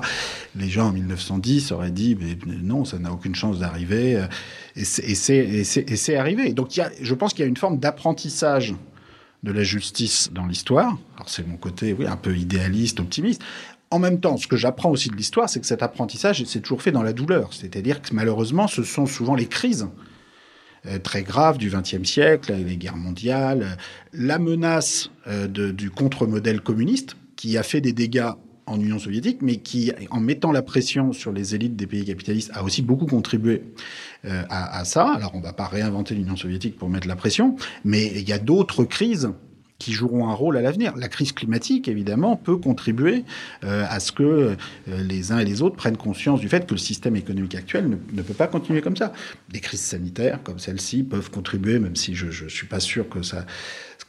Les 0.57 0.69
gens 0.69 0.89
en 0.89 0.93
1910 0.93 1.73
auraient 1.73 1.91
dit, 1.91 2.17
mais 2.21 2.37
non, 2.63 2.85
ça 2.85 2.99
n'a 2.99 3.13
aucune 3.13 3.35
chance 3.35 3.59
d'arriver. 3.59 4.23
Et 4.77 4.85
c'est 4.85 6.17
arrivé. 6.17 6.53
Donc, 6.53 6.77
y 6.77 6.81
a, 6.81 6.91
je 7.01 7.15
pense 7.15 7.33
qu'il 7.33 7.43
y 7.43 7.47
a 7.47 7.49
une 7.49 7.57
forme 7.57 7.79
d'apprentissage 7.79 8.75
de 9.43 9.53
la 9.53 9.63
justice 9.63 10.31
dans 10.33 10.47
l'histoire. 10.47 10.97
Alors, 11.17 11.29
c'est 11.29 11.47
mon 11.47 11.57
côté, 11.57 11.93
oui, 11.93 12.07
un 12.07 12.17
peu 12.17 12.37
idéaliste, 12.37 12.99
optimiste. 12.99 13.43
En 13.91 13.99
même 13.99 14.19
temps, 14.19 14.37
ce 14.37 14.49
que 14.49 14.57
j'apprends 14.57 14.91
aussi 14.91 15.11
de 15.11 15.15
l'histoire, 15.15 15.49
c'est 15.49 15.61
que 15.61 15.67
cet 15.67 15.83
apprentissage, 15.83 16.43
c'est 16.45 16.61
toujours 16.61 16.83
fait 16.83 16.91
dans 16.91 17.03
la 17.03 17.13
douleur. 17.13 17.53
C'est-à-dire 17.53 18.03
que 18.03 18.13
malheureusement, 18.13 18.67
ce 18.67 18.83
sont 18.83 19.07
souvent 19.07 19.35
les 19.35 19.47
crises 19.47 19.87
euh, 20.87 20.99
très 20.99 21.23
graves 21.23 21.59
du 21.59 21.71
XXe 21.71 22.03
siècle, 22.03 22.53
les 22.55 22.77
guerres 22.77 22.97
mondiales, 22.97 23.77
la 24.13 24.39
menace 24.39 25.11
euh, 25.29 25.47
du 25.47 25.91
contre-modèle 25.91 26.61
communiste 26.61 27.17
qui 27.37 27.57
a 27.57 27.63
fait 27.63 27.81
des 27.81 27.93
dégâts 27.93 28.33
en 28.67 28.81
Union 28.81 28.99
soviétique, 28.99 29.39
mais 29.43 29.57
qui, 29.57 29.93
en 30.11 30.21
mettant 30.21 30.53
la 30.53 30.63
pression 30.63 31.13
sur 31.13 31.33
les 31.33 31.55
élites 31.55 31.77
des 31.77 31.87
pays 31.87 32.05
capitalistes, 32.05 32.51
a 32.55 32.63
aussi 32.63 32.83
beaucoup 32.83 33.07
contribué 33.07 33.63
euh, 34.25 34.43
à, 34.49 34.85
ça. 34.85 35.13
Alors, 35.15 35.33
on 35.35 35.39
ne 35.39 35.43
va 35.43 35.53
pas 35.53 35.67
réinventer 35.67 36.15
l'Union 36.15 36.37
soviétique 36.37 36.79
pour 36.79 36.89
mettre 36.89 37.09
la 37.09 37.17
pression, 37.17 37.57
mais 37.85 38.07
il 38.07 38.29
y 38.29 38.33
a 38.33 38.39
d'autres 38.39 38.85
crises 38.85 39.31
qui 39.79 39.93
joueront 39.93 40.29
un 40.29 40.35
rôle 40.35 40.57
à 40.57 40.63
l'avenir. 40.63 40.97
La 40.97 41.09
crise 41.09 41.33
climatique, 41.33 41.89
évidemment, 41.89 42.37
peut 42.37 42.57
contribuer 42.57 43.25
euh, 43.65 43.85
à 43.89 44.01
ce 44.01 44.13
que 44.13 44.23
euh, 44.23 44.57
les 44.87 45.33
uns 45.33 45.41
et 45.41 45.45
les 45.45 45.63
autres 45.63 45.77
prennent 45.77 45.97
conscience 45.97 46.41
du 46.41 46.49
fait 46.49 46.67
que 46.67 46.75
le 46.75 46.79
système 46.79 47.17
économique 47.17 47.55
actuel 47.55 47.89
ne, 47.89 47.97
ne 48.13 48.23
peut 48.23 48.35
pas 48.35 48.47
continuer 48.47 48.81
comme 48.81 48.97
ça. 48.97 49.13
Des 49.51 49.61
crises 49.61 49.83
sanitaires 49.83 50.43
comme 50.43 50.59
celle-ci 50.59 51.03
peuvent 51.03 51.31
contribuer, 51.31 51.81
même 51.81 51.97
si 51.97 52.15
je 52.15 52.45
ne 52.45 52.49
suis 52.49 52.67
pas 52.67 52.81
sûr 52.81 53.09
que 53.09 53.23
ça 53.23 53.45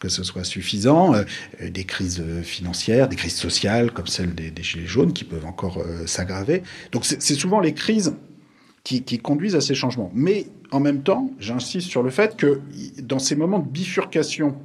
que 0.06 0.12
ce 0.12 0.24
soit 0.24 0.44
suffisant, 0.44 1.16
euh, 1.16 1.24
des 1.68 1.84
crises 1.84 2.24
financières, 2.44 3.10
des 3.10 3.16
crises 3.16 3.36
sociales 3.36 3.92
comme 3.92 4.06
celle 4.06 4.36
des, 4.36 4.52
gilets 4.62 4.86
jaunes 4.86 5.14
qui 5.14 5.24
peuvent 5.24 5.46
encore 5.48 5.80
euh, 5.80 6.06
s'aggraver. 6.06 6.62
Donc 6.92 7.06
c'est 7.06 7.34
souvent 7.34 7.60
les 7.60 7.74
crises 7.74 8.16
qui, 8.84 9.18
conduisent 9.18 9.56
à 9.56 9.62
ces 9.62 9.74
changements. 9.74 10.12
Mais 10.14 10.46
en 10.70 10.80
même 10.80 11.02
temps, 11.02 11.32
j'insiste 11.40 11.90
sur 11.90 12.04
le 12.04 12.12
fait 12.12 12.38
que 12.38 12.62
dans 13.02 13.18
ces 13.18 13.36
moments 13.36 13.58
de 13.58 13.68
bifurcation 13.68 14.56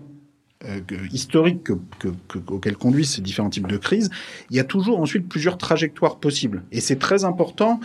euh, 0.66 0.80
historique 1.10 1.64
que, 1.64 1.72
que, 1.98 2.08
que, 2.28 2.38
auxquels 2.52 2.76
conduisent 2.76 3.14
ces 3.14 3.22
différents 3.22 3.48
types 3.48 3.66
de 3.66 3.78
crises, 3.78 4.10
il 4.50 4.56
y 4.56 4.60
a 4.60 4.64
toujours 4.64 5.00
ensuite 5.00 5.26
plusieurs 5.26 5.56
trajectoires 5.56 6.20
possibles. 6.20 6.64
Et 6.70 6.82
c'est 6.82 6.98
très 6.98 7.24
important 7.24 7.80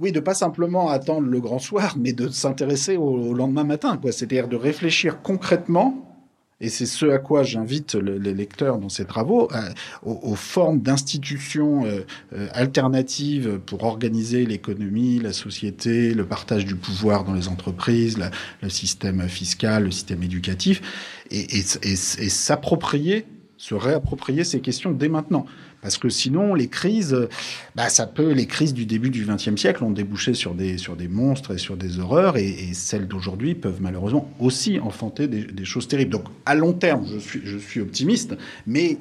oui, 0.00 0.10
de 0.10 0.18
pas 0.18 0.34
simplement 0.34 0.88
attendre 0.90 1.28
le 1.28 1.40
grand 1.40 1.60
soir, 1.60 1.94
mais 1.96 2.12
de 2.12 2.28
s'intéresser 2.28 2.96
au, 2.96 3.32
lendemain 3.32 3.62
matin. 3.62 3.98
C'est-à-dire 4.10 4.48
de 4.48 4.56
réfléchir 4.56 5.22
concrètement 5.22 6.13
et 6.60 6.68
c'est 6.68 6.86
ce 6.86 7.06
à 7.06 7.18
quoi 7.18 7.42
j'invite 7.42 7.94
le, 7.94 8.16
les 8.16 8.32
lecteurs 8.32 8.78
dans 8.78 8.88
ces 8.88 9.04
travaux, 9.04 9.48
euh, 9.52 9.70
aux, 10.02 10.36
formes 10.36 10.80
d'institutions 10.80 11.84
euh, 11.84 12.00
euh, 12.32 12.48
alternatives 12.52 13.58
pour 13.66 13.82
organiser 13.84 14.46
l'économie, 14.46 15.18
la 15.18 15.32
société, 15.32 16.14
le 16.14 16.24
partage 16.24 16.64
du 16.64 16.76
pouvoir 16.76 17.24
dans 17.24 17.34
les 17.34 17.48
entreprises, 17.48 18.18
le 18.62 18.68
système 18.68 19.28
fiscal, 19.28 19.84
le 19.84 19.90
système 19.90 20.22
éducatif, 20.22 20.80
et 21.30 21.46
s'approprier, 21.46 23.26
se 23.56 23.74
réapproprier 23.74 24.44
ces 24.44 24.60
questions 24.60 24.92
dès 24.92 25.08
maintenant. 25.08 25.46
Parce 25.84 25.98
que 25.98 26.08
sinon, 26.08 26.54
les 26.54 26.68
crises, 26.68 27.28
bah, 27.74 27.90
ça 27.90 28.06
peut, 28.06 28.32
les 28.32 28.46
crises 28.46 28.72
du 28.72 28.86
début 28.86 29.10
du 29.10 29.26
XXe 29.26 29.54
siècle 29.54 29.84
ont 29.84 29.90
débouché 29.90 30.32
sur 30.32 30.54
des, 30.54 30.78
sur 30.78 30.96
des 30.96 31.08
monstres 31.08 31.52
et 31.52 31.58
sur 31.58 31.76
des 31.76 32.00
horreurs, 32.00 32.38
et, 32.38 32.48
et 32.48 32.72
celles 32.72 33.06
d'aujourd'hui 33.06 33.54
peuvent 33.54 33.82
malheureusement 33.82 34.30
aussi 34.40 34.80
enfanter 34.80 35.28
des, 35.28 35.44
des, 35.44 35.64
choses 35.66 35.86
terribles. 35.86 36.10
Donc, 36.10 36.24
à 36.46 36.54
long 36.54 36.72
terme, 36.72 37.04
je 37.06 37.18
suis, 37.18 37.42
je 37.44 37.58
suis 37.58 37.82
optimiste, 37.82 38.34
mais 38.66 38.96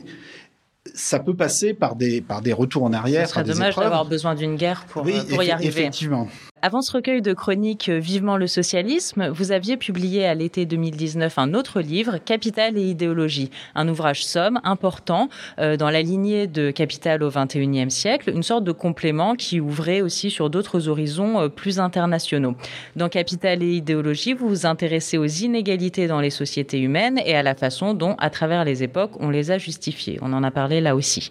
ça 0.93 1.19
peut 1.19 1.34
passer 1.34 1.74
par 1.74 1.96
des, 1.96 2.19
par 2.19 2.41
des 2.41 2.52
retours 2.52 2.84
en 2.84 2.91
arrière. 2.91 3.28
Ce 3.28 3.34
serait 3.34 3.46
dommage 3.46 3.78
d'avoir 3.78 4.04
besoin 4.04 4.36
d'une 4.36 4.58
guerre 4.58 4.84
pour, 4.89 5.06
oui, 5.06 5.13
pour 5.30 5.41
y 5.41 5.52
arriver. 5.52 5.69
Effectivement. 5.69 6.28
Avant 6.65 6.82
ce 6.82 6.93
recueil 6.93 7.21
de 7.21 7.34
chroniques 7.34 7.89
Vivement 7.89 8.38
le 8.38 8.47
socialisme, 8.47 9.28
vous 9.28 9.52
aviez 9.52 9.76
publié 9.76 10.26
à 10.26 10.34
l'été 10.34 10.65
2019 10.65 11.38
un 11.38 11.56
autre 11.56 11.82
livre, 11.82 12.19
Capital 12.23 12.78
et 12.78 12.84
idéologie, 12.84 13.52
un 13.76 13.89
ouvrage 13.89 14.23
somme, 14.23 14.62
important, 14.63 15.28
euh, 15.60 15.76
dans 15.76 15.89
la 15.89 16.02
lignée 16.02 16.47
de 16.47 16.71
Capital 16.71 17.21
au 17.21 17.30
XXIe 17.30 17.91
siècle, 17.91 18.32
une 18.34 18.43
sorte 18.43 18.63
de 18.63 18.71
complément 18.71 19.36
qui 19.36 19.60
ouvrait 19.60 19.99
aussi 19.99 20.32
sur 20.32 20.49
d'autres 20.49 20.88
horizons 20.88 21.41
euh, 21.41 21.49
plus 21.49 21.82
internationaux. 21.82 22.56
Dans 22.95 23.10
Capital 23.10 23.62
et 23.62 23.73
idéologie, 23.73 24.32
vous 24.32 24.47
vous 24.47 24.65
intéressez 24.65 25.17
aux 25.17 25.26
inégalités 25.26 26.08
dans 26.08 26.21
les 26.21 26.30
sociétés 26.30 26.80
humaines 26.80 27.19
et 27.26 27.36
à 27.36 27.43
la 27.43 27.56
façon 27.56 27.93
dont, 27.93 28.15
à 28.19 28.30
travers 28.30 28.63
les 28.63 28.84
époques, 28.84 29.12
on 29.19 29.30
les 29.30 29.52
a 29.52 29.58
justifiées. 29.58 30.17
On 30.21 30.32
en 30.32 30.43
a 30.43 30.52
parlé 30.52 30.80
là 30.80 30.95
aussi. 30.95 31.30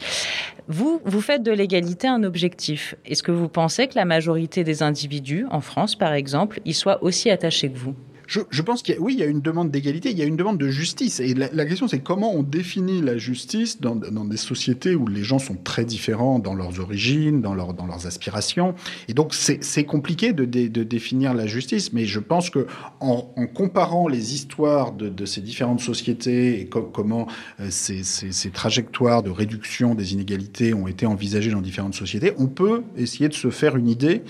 Vous, 0.69 1.01
vous 1.05 1.21
faites 1.21 1.43
de 1.43 1.53
l'égalité 1.53 2.07
un 2.07 2.23
objectif. 2.23 2.95
Est-ce 3.05 3.23
que 3.23 3.33
vous 3.33 3.49
pensez 3.49 3.89
que 3.89 3.97
la 3.97 4.05
majorité 4.05 4.65
des 4.65 4.83
individus, 4.83 5.47
en 5.51 5.61
France 5.61 5.97
par 5.97 6.13
exemple, 6.13 6.61
y 6.65 6.73
soient 6.73 7.03
aussi 7.03 7.31
attachés 7.31 7.71
que 7.71 7.79
vous? 7.79 7.95
Je, 8.27 8.63
pense 8.63 8.83
qu'il 8.83 8.95
y 8.95 8.99
a, 8.99 9.01
oui, 9.01 9.15
il 9.15 9.21
y 9.21 9.23
a 9.23 9.27
une 9.27 9.41
demande 9.41 9.71
d'égalité, 9.71 10.11
il 10.11 10.19
y 10.19 10.23
a 10.23 10.25
une 10.25 10.37
demande 10.37 10.59
de 10.59 10.69
justice. 10.69 11.21
Et 11.21 11.35
la, 11.35 11.67
question, 11.67 11.89
c'est 11.89 12.01
comment 12.01 12.35
on 12.35 12.43
définit 12.43 13.01
la 13.01 13.19
justice 13.19 13.81
dans, 13.81 13.95
des 13.97 14.37
sociétés 14.37 14.95
où 14.95 15.07
les 15.07 15.23
gens 15.23 15.39
sont 15.39 15.57
très 15.57 15.85
différents 15.85 16.39
dans 16.39 16.55
leurs 16.55 16.81
origines, 16.81 17.41
dans, 17.41 17.55
dans 17.55 17.87
leurs 17.87 18.07
aspirations. 18.07 18.75
Et 19.09 19.15
donc, 19.15 19.35
c'est 19.35 19.85
compliqué 19.85 20.33
de, 20.33 20.45
définir 20.45 21.35
la 21.35 21.47
justice. 21.47 21.93
Mais 21.93 22.05
je 22.05 22.21
pense 22.21 22.51
que 22.51 22.67
en, 23.01 23.23
comparant 23.55 24.09
les 24.09 24.35
histoires 24.35 24.93
de, 24.93 25.25
ces 25.25 25.41
différentes 25.41 25.81
sociétés 25.81 26.61
et 26.61 26.69
comment 26.69 27.27
euh, 27.61 27.69
ces, 27.71 28.51
trajectoires 28.51 29.23
de 29.23 29.31
réduction 29.31 29.95
des 29.95 30.13
inégalités 30.13 30.75
ont 30.75 30.89
été 30.89 31.07
envisagées 31.07 31.51
dans 31.51 31.61
différentes 31.61 31.95
sociétés, 31.95 32.33
on 32.39 32.47
peut 32.47 32.83
essayer 32.97 33.29
de 33.29 33.35
se 33.35 33.51
faire 33.51 33.77
une 33.77 33.89
idée 33.89 34.23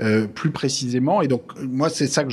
euh, 0.00 0.26
plus 0.26 0.50
précisément. 0.50 1.22
Et 1.22 1.28
donc, 1.28 1.42
moi, 1.60 1.88
c'est 1.88 2.06
ça 2.06 2.24
que 2.24 2.32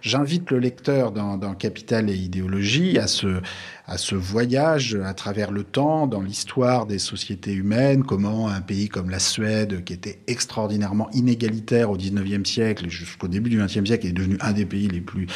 j'invite 0.00 0.50
le 0.50 0.55
lecteur 0.58 1.12
dans, 1.12 1.36
dans 1.36 1.54
Capital 1.54 2.10
et 2.10 2.14
idéologie 2.14 2.98
à 2.98 3.06
se 3.06 3.40
à 3.86 3.98
ce 3.98 4.16
voyage 4.16 4.98
à 5.04 5.14
travers 5.14 5.52
le 5.52 5.62
temps 5.62 6.06
dans 6.06 6.20
l'histoire 6.20 6.86
des 6.86 6.98
sociétés 6.98 7.52
humaines, 7.52 8.02
comment 8.02 8.48
un 8.48 8.60
pays 8.60 8.88
comme 8.88 9.10
la 9.10 9.20
Suède, 9.20 9.84
qui 9.84 9.92
était 9.92 10.18
extraordinairement 10.26 11.08
inégalitaire 11.12 11.90
au 11.90 11.96
19e 11.96 12.44
siècle 12.44 12.88
jusqu'au 12.88 13.28
début 13.28 13.48
du 13.48 13.60
20e 13.60 13.86
siècle, 13.86 14.06
est 14.06 14.12
devenu 14.12 14.38
un 14.40 14.52
des 14.52 14.66
pays 14.66 14.88
les 14.88 15.00
plus 15.00 15.26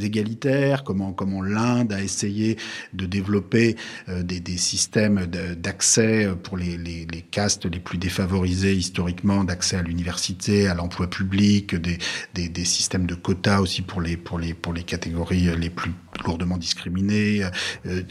égalitaires, 0.00 0.84
comment, 0.84 1.12
comment 1.12 1.42
l'Inde 1.42 1.92
a 1.92 2.02
essayé 2.02 2.56
de 2.94 3.04
développer 3.04 3.76
euh, 4.08 4.22
des, 4.22 4.40
des, 4.40 4.56
systèmes 4.56 5.26
d'accès 5.26 6.28
pour 6.42 6.56
les, 6.56 6.76
les, 6.78 7.06
les, 7.12 7.22
castes 7.22 7.66
les 7.66 7.78
plus 7.78 7.98
défavorisés 7.98 8.74
historiquement, 8.74 9.44
d'accès 9.44 9.76
à 9.76 9.82
l'université, 9.82 10.66
à 10.66 10.74
l'emploi 10.74 11.08
public, 11.08 11.74
des, 11.74 11.98
des, 12.34 12.48
des, 12.48 12.64
systèmes 12.64 13.06
de 13.06 13.14
quotas 13.14 13.60
aussi 13.60 13.82
pour 13.82 14.00
les, 14.00 14.16
pour 14.16 14.38
les, 14.38 14.54
pour 14.54 14.72
les 14.72 14.82
catégories 14.82 15.50
les 15.56 15.70
plus 15.70 15.92
lourdement 16.24 16.56
discriminées, 16.56 17.44
euh, 17.86 18.02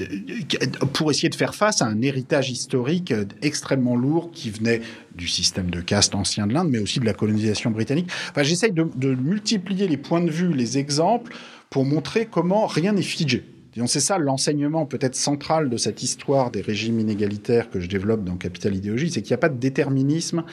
pour 0.94 1.12
essayer 1.12 1.30
de 1.30 1.36
faire 1.36 1.56
face 1.56 1.82
à 1.82 1.86
un 1.86 2.02
héritage 2.02 2.50
historique 2.50 3.14
extrêmement 3.42 3.96
lourd 3.96 4.32
qui 4.32 4.50
venait 4.50 4.82
du 5.16 5.28
système 5.28 5.70
de 5.70 5.82
caste 5.82 6.16
ancien 6.16 6.48
de 6.48 6.54
l'Inde, 6.54 6.70
mais 6.70 6.80
aussi 6.80 7.00
de 7.00 7.06
la 7.06 7.14
colonisation 7.14 7.72
britannique. 7.72 8.10
J'essaye 8.38 8.72
de, 8.72 9.16
multiplier 9.16 9.88
les 9.88 9.98
points 9.98 10.22
de 10.22 10.30
vue, 10.30 10.54
les 10.54 10.78
exemples, 10.78 11.36
pour 11.70 11.86
montrer 11.86 12.26
comment 12.26 12.66
rien 12.66 12.94
n'est 12.94 13.02
figé. 13.02 13.44
C'est 13.86 14.00
ça 14.00 14.18
l'enseignement 14.18 14.88
peut-être 14.88 15.16
central 15.16 15.70
de 15.70 15.78
cette 15.78 16.02
histoire 16.02 16.50
des 16.50 16.62
régimes 16.62 17.00
inégalitaires 17.00 17.70
que 17.70 17.80
je 17.80 17.88
développe 17.88 18.24
dans 18.24 18.36
Capital 18.36 18.76
Idéologie, 18.76 19.12
c'est 19.12 19.22
qu'il 19.22 19.32
n'y 19.32 19.36
a 19.36 19.40
pas 19.40 19.50
de 19.50 19.60
déterminisme 19.60 20.44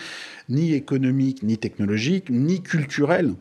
ni 0.50 0.74
économique, 0.74 1.42
ni 1.42 1.56
technologique, 1.56 2.28
ni 2.28 2.62
culturel 2.62 3.34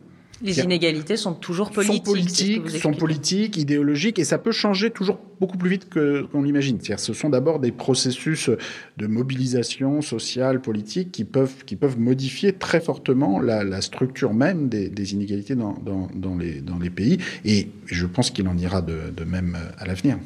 les 0.44 0.60
inégalités 0.60 1.16
sont 1.16 1.32
toujours 1.32 1.70
politiques. 1.70 2.04
Sont 2.04 2.12
politiques, 2.12 2.70
sont 2.70 2.92
politiques, 2.92 3.56
idéologiques, 3.56 4.18
et 4.18 4.24
ça 4.24 4.38
peut 4.38 4.52
changer 4.52 4.90
toujours 4.90 5.18
beaucoup 5.40 5.56
plus 5.56 5.70
vite 5.70 5.88
qu'on 5.92 6.42
l'imagine. 6.42 6.78
ce 6.80 7.12
sont 7.12 7.30
d'abord 7.30 7.58
des 7.58 7.72
processus 7.72 8.50
de 8.98 9.06
mobilisation 9.06 10.02
sociale, 10.02 10.60
politique, 10.60 11.10
qui 11.12 11.24
peuvent, 11.24 11.64
qui 11.64 11.76
peuvent 11.76 11.98
modifier 11.98 12.52
très 12.52 12.80
fortement 12.80 13.40
la, 13.40 13.80
structure 13.80 14.34
même 14.34 14.68
des, 14.68 15.12
inégalités 15.14 15.54
dans, 15.54 15.74
dans, 15.82 16.36
les, 16.36 16.60
dans 16.60 16.78
les 16.78 16.90
pays. 16.90 17.18
Et 17.44 17.68
je 17.86 18.06
pense 18.06 18.30
qu'il 18.30 18.46
en 18.46 18.56
ira 18.56 18.82
de, 18.82 19.10
de 19.16 19.24
même 19.24 19.56
à 19.78 19.86
l'avenir. 19.86 20.18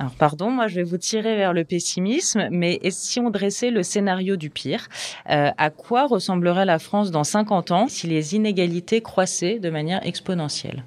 Alors 0.00 0.14
pardon, 0.14 0.50
moi 0.50 0.66
je 0.66 0.76
vais 0.76 0.82
vous 0.82 0.96
tirer 0.96 1.36
vers 1.36 1.52
le 1.52 1.62
pessimisme, 1.62 2.48
mais 2.50 2.80
si 2.88 3.20
on 3.20 3.28
dressait 3.28 3.70
le 3.70 3.82
scénario 3.82 4.36
du 4.36 4.48
pire, 4.48 4.88
euh, 5.28 5.50
à 5.58 5.68
quoi 5.68 6.06
ressemblerait 6.06 6.64
la 6.64 6.78
France 6.78 7.10
dans 7.10 7.22
50 7.22 7.70
ans 7.70 7.86
si 7.86 8.06
les 8.06 8.34
inégalités 8.34 9.02
croissaient 9.02 9.58
de 9.58 9.68
manière 9.68 10.00
exponentielle? 10.06 10.84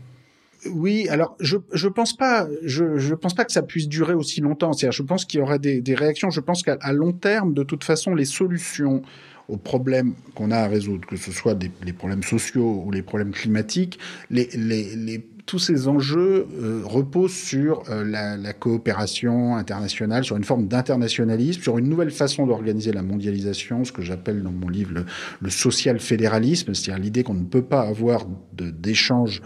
Oui, 0.73 1.07
alors 1.09 1.35
je 1.39 1.57
je 1.73 1.87
pense 1.89 2.17
pas 2.17 2.47
je 2.63 2.97
je 2.97 3.13
pense 3.13 3.35
pas 3.35 3.45
que 3.45 3.51
ça 3.51 3.61
puisse 3.61 3.87
durer 3.87 4.15
aussi 4.15 4.41
longtemps. 4.41 4.73
C'est-à-dire, 4.73 4.93
je 4.93 5.03
pense 5.03 5.25
qu'il 5.25 5.45
y 5.47 5.59
des, 5.59 5.79
des 5.81 5.93
réactions. 5.93 6.31
Je 6.31 6.39
pense 6.39 6.63
qu'à 6.63 6.91
long 6.91 7.11
terme, 7.11 7.53
de 7.53 7.61
toute 7.61 7.83
façon, 7.83 8.15
les 8.15 8.25
solutions 8.25 9.03
aux 9.47 9.57
problèmes 9.57 10.15
qu'on 10.33 10.49
a 10.49 10.57
à 10.57 10.67
résoudre, 10.67 11.05
que 11.07 11.17
ce 11.17 11.31
soit 11.31 11.53
des, 11.53 11.69
les 11.83 11.93
problèmes 11.93 12.23
sociaux 12.23 12.81
ou 12.83 12.89
les 12.89 13.03
problèmes 13.03 13.31
climatiques, 13.31 13.99
les, 14.31 14.49
les, 14.55 14.95
les 14.95 15.19
tous 15.45 15.59
ces 15.59 15.87
enjeux 15.87 16.47
euh, 16.53 16.81
reposent 16.85 17.33
sur 17.33 17.83
euh, 17.89 18.03
la, 18.03 18.53
coopération 18.53 19.55
internationale, 19.55 20.23
sur 20.23 20.37
une 20.37 20.43
forme 20.43 20.67
d'internationalisme, 20.67 21.61
sur 21.61 21.77
une 21.77 21.89
nouvelle 21.89 22.11
façon 22.11 22.45
d'organiser 22.45 22.93
la 22.93 23.01
mondialisation, 23.01 23.83
ce 23.83 23.91
que 23.91 24.01
j'appelle 24.01 24.41
dans 24.41 24.51
mon 24.51 24.69
livre 24.69 25.05
le, 25.41 25.49
social 25.49 25.99
fédéralisme, 25.99 26.73
c'est-à-dire 26.73 27.03
l'idée 27.03 27.23
qu'on 27.23 27.33
ne 27.33 27.43
peut 27.43 27.61
pas 27.61 27.81
avoir 27.81 28.25
d'échanges 28.53 29.41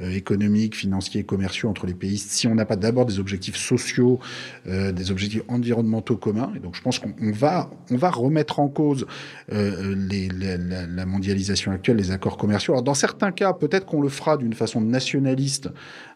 euh, 0.00 0.10
économiques, 0.10 0.76
financiers, 0.76 1.24
commerciaux 1.24 1.68
entre 1.68 1.86
les 1.86 1.94
pays 1.94 2.18
si 2.18 2.46
on 2.46 2.54
n'a 2.54 2.64
pas 2.64 2.76
d'abord 2.76 3.06
des 3.06 3.18
objectifs 3.18 3.56
sociaux, 3.56 4.18
des 4.66 5.10
objectifs 5.10 5.42
environnementaux 5.48 6.16
communs. 6.16 6.52
Et 6.56 6.60
donc 6.60 6.74
je 6.74 6.82
pense 6.82 6.98
qu'on 6.98 7.12
va, 7.32 7.70
on 7.90 7.96
va 7.96 8.10
remettre 8.10 8.60
en 8.60 8.68
cause 8.68 9.06
la, 9.48 10.86
la 10.86 11.06
mondialisation 11.06 11.72
actuelle, 11.72 11.96
les 11.96 12.10
accords 12.10 12.36
commerciaux. 12.36 12.74
Alors 12.74 12.82
dans 12.82 12.94
certains 12.94 13.32
cas, 13.32 13.52
peut-être 13.52 13.86
qu'on 13.86 14.00
le 14.00 14.08
fera 14.08 14.36
d'une 14.36 14.54
façon 14.54 14.80
nationaliste 14.80 15.41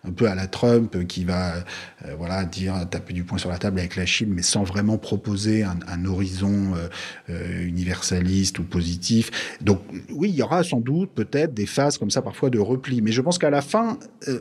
un 0.06 0.12
peu 0.12 0.28
à 0.28 0.34
la 0.34 0.46
Trump, 0.46 1.06
qui 1.06 1.24
va 1.24 1.56
euh, 1.56 2.14
voilà 2.16 2.44
dire 2.44 2.74
taper 2.88 3.12
du 3.12 3.24
poing 3.24 3.38
sur 3.38 3.50
la 3.50 3.58
table 3.58 3.78
avec 3.78 3.96
la 3.96 4.06
Chine, 4.06 4.30
mais 4.32 4.42
sans 4.42 4.62
vraiment 4.62 4.98
proposer 4.98 5.64
un, 5.64 6.04
horizon 6.04 6.74
euh, 6.74 6.88
euh, 7.30 7.66
universaliste 7.66 8.58
ou 8.58 8.64
positif. 8.64 9.58
Donc 9.60 9.80
oui, 10.10 10.30
il 10.30 10.36
y 10.36 10.42
aura 10.42 10.62
sans 10.62 10.80
doute 10.80 11.10
peut-être 11.14 11.54
des 11.54 11.66
phases 11.66 11.98
comme 11.98 12.10
ça 12.10 12.22
parfois 12.22 12.50
de 12.50 12.58
repli, 12.58 13.02
mais 13.02 13.12
je 13.12 13.20
pense 13.20 13.38
qu'à 13.38 13.50
la 13.50 13.62
fin, 13.62 13.98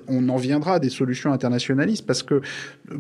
on 0.08 0.30
en 0.30 0.38
viendra 0.38 0.76
à 0.76 0.80
des 0.80 0.90
solutions 0.90 1.32
internationalistes 1.32 2.06
parce 2.06 2.24
que 2.24 2.42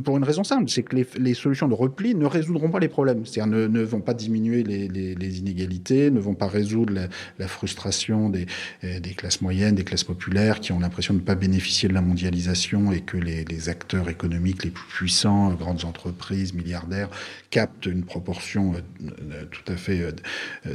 pour 0.03 0.17
une 0.17 0.23
raison 0.23 0.43
simple, 0.43 0.69
c'est 0.69 0.83
que 0.83 0.95
les, 0.95 1.33
solutions 1.33 1.67
de 1.67 1.73
repli 1.73 2.15
ne 2.15 2.25
résoudront 2.25 2.69
pas 2.69 2.79
les 2.79 2.87
problèmes, 2.87 3.25
c'est-à-dire 3.25 3.67
ne, 3.69 3.83
vont 3.83 4.01
pas 4.01 4.13
diminuer 4.13 4.63
les, 4.63 5.39
inégalités, 5.39 6.09
ne 6.09 6.19
vont 6.19 6.33
pas 6.33 6.47
résoudre 6.47 6.93
la, 7.37 7.47
frustration 7.47 8.29
des, 8.29 8.47
des 8.81 9.13
classes 9.13 9.41
moyennes, 9.41 9.75
des 9.75 9.83
classes 9.83 10.03
populaires 10.03 10.59
qui 10.59 10.71
ont 10.71 10.79
l'impression 10.79 11.13
de 11.13 11.19
ne 11.19 11.23
pas 11.23 11.35
bénéficier 11.35 11.74
de 11.83 11.93
la 11.93 12.01
mondialisation 12.01 12.91
et 12.91 13.01
que 13.01 13.17
les, 13.17 13.69
acteurs 13.69 14.09
économiques 14.09 14.63
les 14.63 14.69
plus 14.69 14.87
puissants, 14.87 15.53
grandes 15.53 15.85
entreprises, 15.85 16.53
milliardaires, 16.53 17.09
captent 17.49 17.85
une 17.85 18.03
proportion 18.03 18.73
euh, 18.73 19.09
euh, 19.31 19.45
tout 19.51 19.71
à 19.71 19.75
fait 19.75 20.01
euh, 20.01 20.11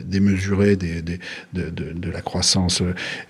démesurée 0.05 0.77
de, 0.77 1.19
la 2.11 2.21
croissance 2.21 2.83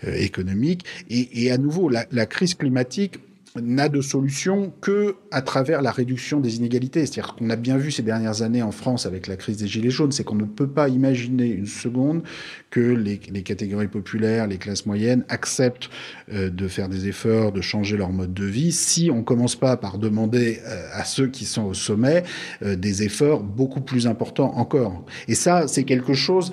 économique. 0.05 0.85
Et, 1.09 1.51
à 1.51 1.59
nouveau, 1.59 1.89
la 1.89 2.27
crise 2.27 2.55
climatique 2.55 3.19
n'a 3.57 3.89
de 3.89 4.01
solution 4.01 4.73
que 4.81 5.17
à 5.31 5.43
travers 5.43 5.83
la 5.83 5.91
réduction 5.91 6.41
des 6.41 6.57
inégalités. 6.57 7.07
C'est-à-dire 7.07 7.35
qu'on 7.35 7.51
a 7.51 7.57
bien 7.57 7.77
vu 7.77 7.91
ces 7.91 8.03
dernières 8.03 8.43
années 8.43 8.63
en 8.63 8.71
France 8.71 9.07
avec 9.07 9.27
la 9.27 9.37
crise 9.37 9.57
des 9.57 9.67
Gilets 9.67 9.91
jaunes, 9.91 10.13
c'est 10.13 10.25
qu'on 10.25 10.37
ne 10.37 10.45
peut 10.45 10.69
pas 10.69 10.89
imaginer 10.89 11.47
une 11.47 11.67
seconde 11.67 12.23
que 12.71 12.81
les, 12.81 13.19
catégories 13.19 13.89
populaires, 13.89 14.47
les 14.47 14.59
classes 14.59 14.87
moyennes 14.87 15.25
acceptent 15.29 15.91
euh, 16.33 16.51
de 16.51 16.69
faire 16.69 16.89
des 16.89 17.09
efforts, 17.09 17.53
de 17.53 17.61
changer 17.61 17.97
leur 17.97 18.11
mode 18.11 18.33
de 18.33 18.45
vie, 18.45 18.73
si 18.73 19.11
on 19.13 19.23
commence 19.25 19.57
pas 19.57 19.77
par 19.77 19.99
demander 19.99 20.61
euh, 20.65 20.89
à 20.93 21.05
ceux 21.05 21.27
qui 21.27 21.45
sont 21.45 21.65
au 21.65 21.75
sommet 21.75 22.23
euh, 22.63 22.77
des 22.77 23.03
efforts 23.03 23.43
beaucoup 23.43 23.81
plus 23.81 24.07
importants 24.07 24.57
encore. 24.57 25.05
Et 25.27 25.35
ça, 25.35 25.67
c'est 25.67 25.85
quelque 25.85 26.15
chose 26.15 26.53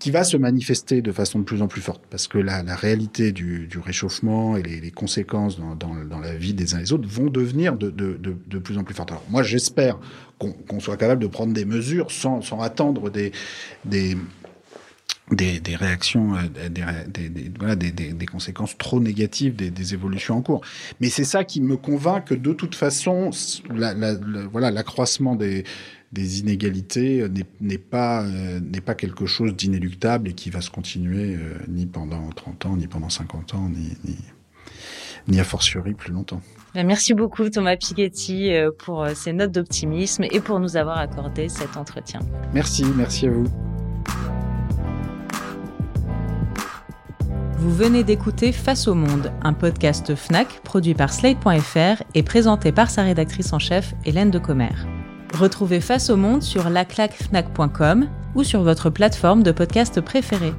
qui 0.00 0.10
va 0.10 0.24
se 0.24 0.38
manifester 0.38 1.02
de 1.02 1.12
façon 1.12 1.38
de 1.38 1.44
plus 1.44 1.60
en 1.60 1.68
plus 1.68 1.82
forte, 1.82 2.02
parce 2.10 2.26
que 2.26 2.38
la, 2.38 2.62
réalité 2.74 3.32
du, 3.32 3.68
réchauffement 3.84 4.56
et 4.56 4.62
les, 4.62 4.90
conséquences 4.90 5.60
dans, 5.60 6.20
la 6.20 6.34
vie 6.34 6.54
des 6.54 6.74
uns 6.74 6.78
et 6.78 6.82
des 6.84 6.92
autres 6.92 7.06
vont 7.06 7.28
devenir 7.28 7.76
de, 7.76 7.90
de, 7.90 8.14
de, 8.14 8.34
de 8.46 8.58
plus 8.58 8.78
en 8.78 8.82
plus 8.82 8.94
fortes. 8.94 9.10
Alors 9.10 9.24
moi, 9.28 9.42
j'espère 9.42 9.98
qu'on 10.38 10.80
soit 10.80 10.96
capable 10.96 11.22
de 11.22 11.26
prendre 11.26 11.52
des 11.52 11.66
mesures 11.66 12.10
sans, 12.10 12.40
sans 12.40 12.62
attendre 12.62 13.10
des, 13.10 13.30
des 13.84 14.16
des, 15.30 15.60
des, 15.60 15.76
réactions, 15.76 16.34
euh, 16.36 16.68
des, 16.68 17.28
des, 17.28 17.52
voilà, 17.58 17.76
des, 17.76 18.26
conséquences 18.26 18.76
trop 18.76 19.00
négatives 19.00 19.56
des, 19.56 19.94
évolutions 19.94 20.36
en 20.36 20.42
cours. 20.42 20.60
Mais 21.00 21.08
c'est 21.08 21.24
ça 21.24 21.44
qui 21.44 21.60
me 21.60 21.76
convainc 21.76 22.26
que 22.26 22.34
de 22.34 22.52
toute 22.52 22.74
façon, 22.74 23.30
la, 23.74 23.94
la, 23.94 24.14
voilà, 24.52 24.70
l'accroissement 24.70 25.36
des, 25.36 25.64
inégalités 26.40 27.22
euh, 27.22 27.28
n'est 27.60 27.78
pas, 27.78 28.24
euh, 28.24 28.60
n'est 28.60 28.80
pas 28.80 28.94
quelque 28.94 29.26
chose 29.26 29.54
d'inéluctable 29.54 30.28
et 30.28 30.32
qui 30.32 30.50
va 30.50 30.60
se 30.60 30.70
continuer 30.70 31.36
euh, 31.36 31.58
ni 31.68 31.86
pendant 31.86 32.28
30 32.30 32.66
ans, 32.66 32.76
ni 32.76 32.86
pendant 32.86 33.08
50 33.08 33.54
ans, 33.54 33.68
ni, 33.68 33.96
ni, 34.04 34.16
ni 35.28 35.40
a 35.40 35.44
fortiori 35.44 35.94
plus 35.94 36.12
longtemps. 36.12 36.40
Ben, 36.74 36.86
merci 36.86 37.14
beaucoup 37.14 37.48
Thomas 37.50 37.76
Piketty 37.76 38.52
pour 38.78 39.08
ces 39.14 39.32
notes 39.32 39.50
d'optimisme 39.50 40.24
et 40.30 40.40
pour 40.40 40.60
nous 40.60 40.76
avoir 40.76 40.98
accordé 40.98 41.48
cet 41.48 41.76
entretien. 41.76 42.20
Merci, 42.54 42.84
merci 42.96 43.26
à 43.26 43.30
vous. 43.30 43.79
Vous 47.60 47.74
venez 47.74 48.04
d'écouter 48.04 48.52
Face 48.52 48.88
au 48.88 48.94
Monde, 48.94 49.30
un 49.42 49.52
podcast 49.52 50.14
FNAC 50.14 50.62
produit 50.64 50.94
par 50.94 51.12
Slate.fr 51.12 52.02
et 52.14 52.22
présenté 52.22 52.72
par 52.72 52.88
sa 52.88 53.02
rédactrice 53.02 53.52
en 53.52 53.58
chef 53.58 53.92
Hélène 54.06 54.30
de 54.30 54.38
Commer. 54.38 54.70
Retrouvez 55.34 55.82
Face 55.82 56.08
au 56.08 56.16
Monde 56.16 56.42
sur 56.42 56.70
laclacfnac.com 56.70 58.08
ou 58.34 58.44
sur 58.44 58.62
votre 58.62 58.88
plateforme 58.88 59.42
de 59.42 59.52
podcast 59.52 60.00
préférée. 60.00 60.54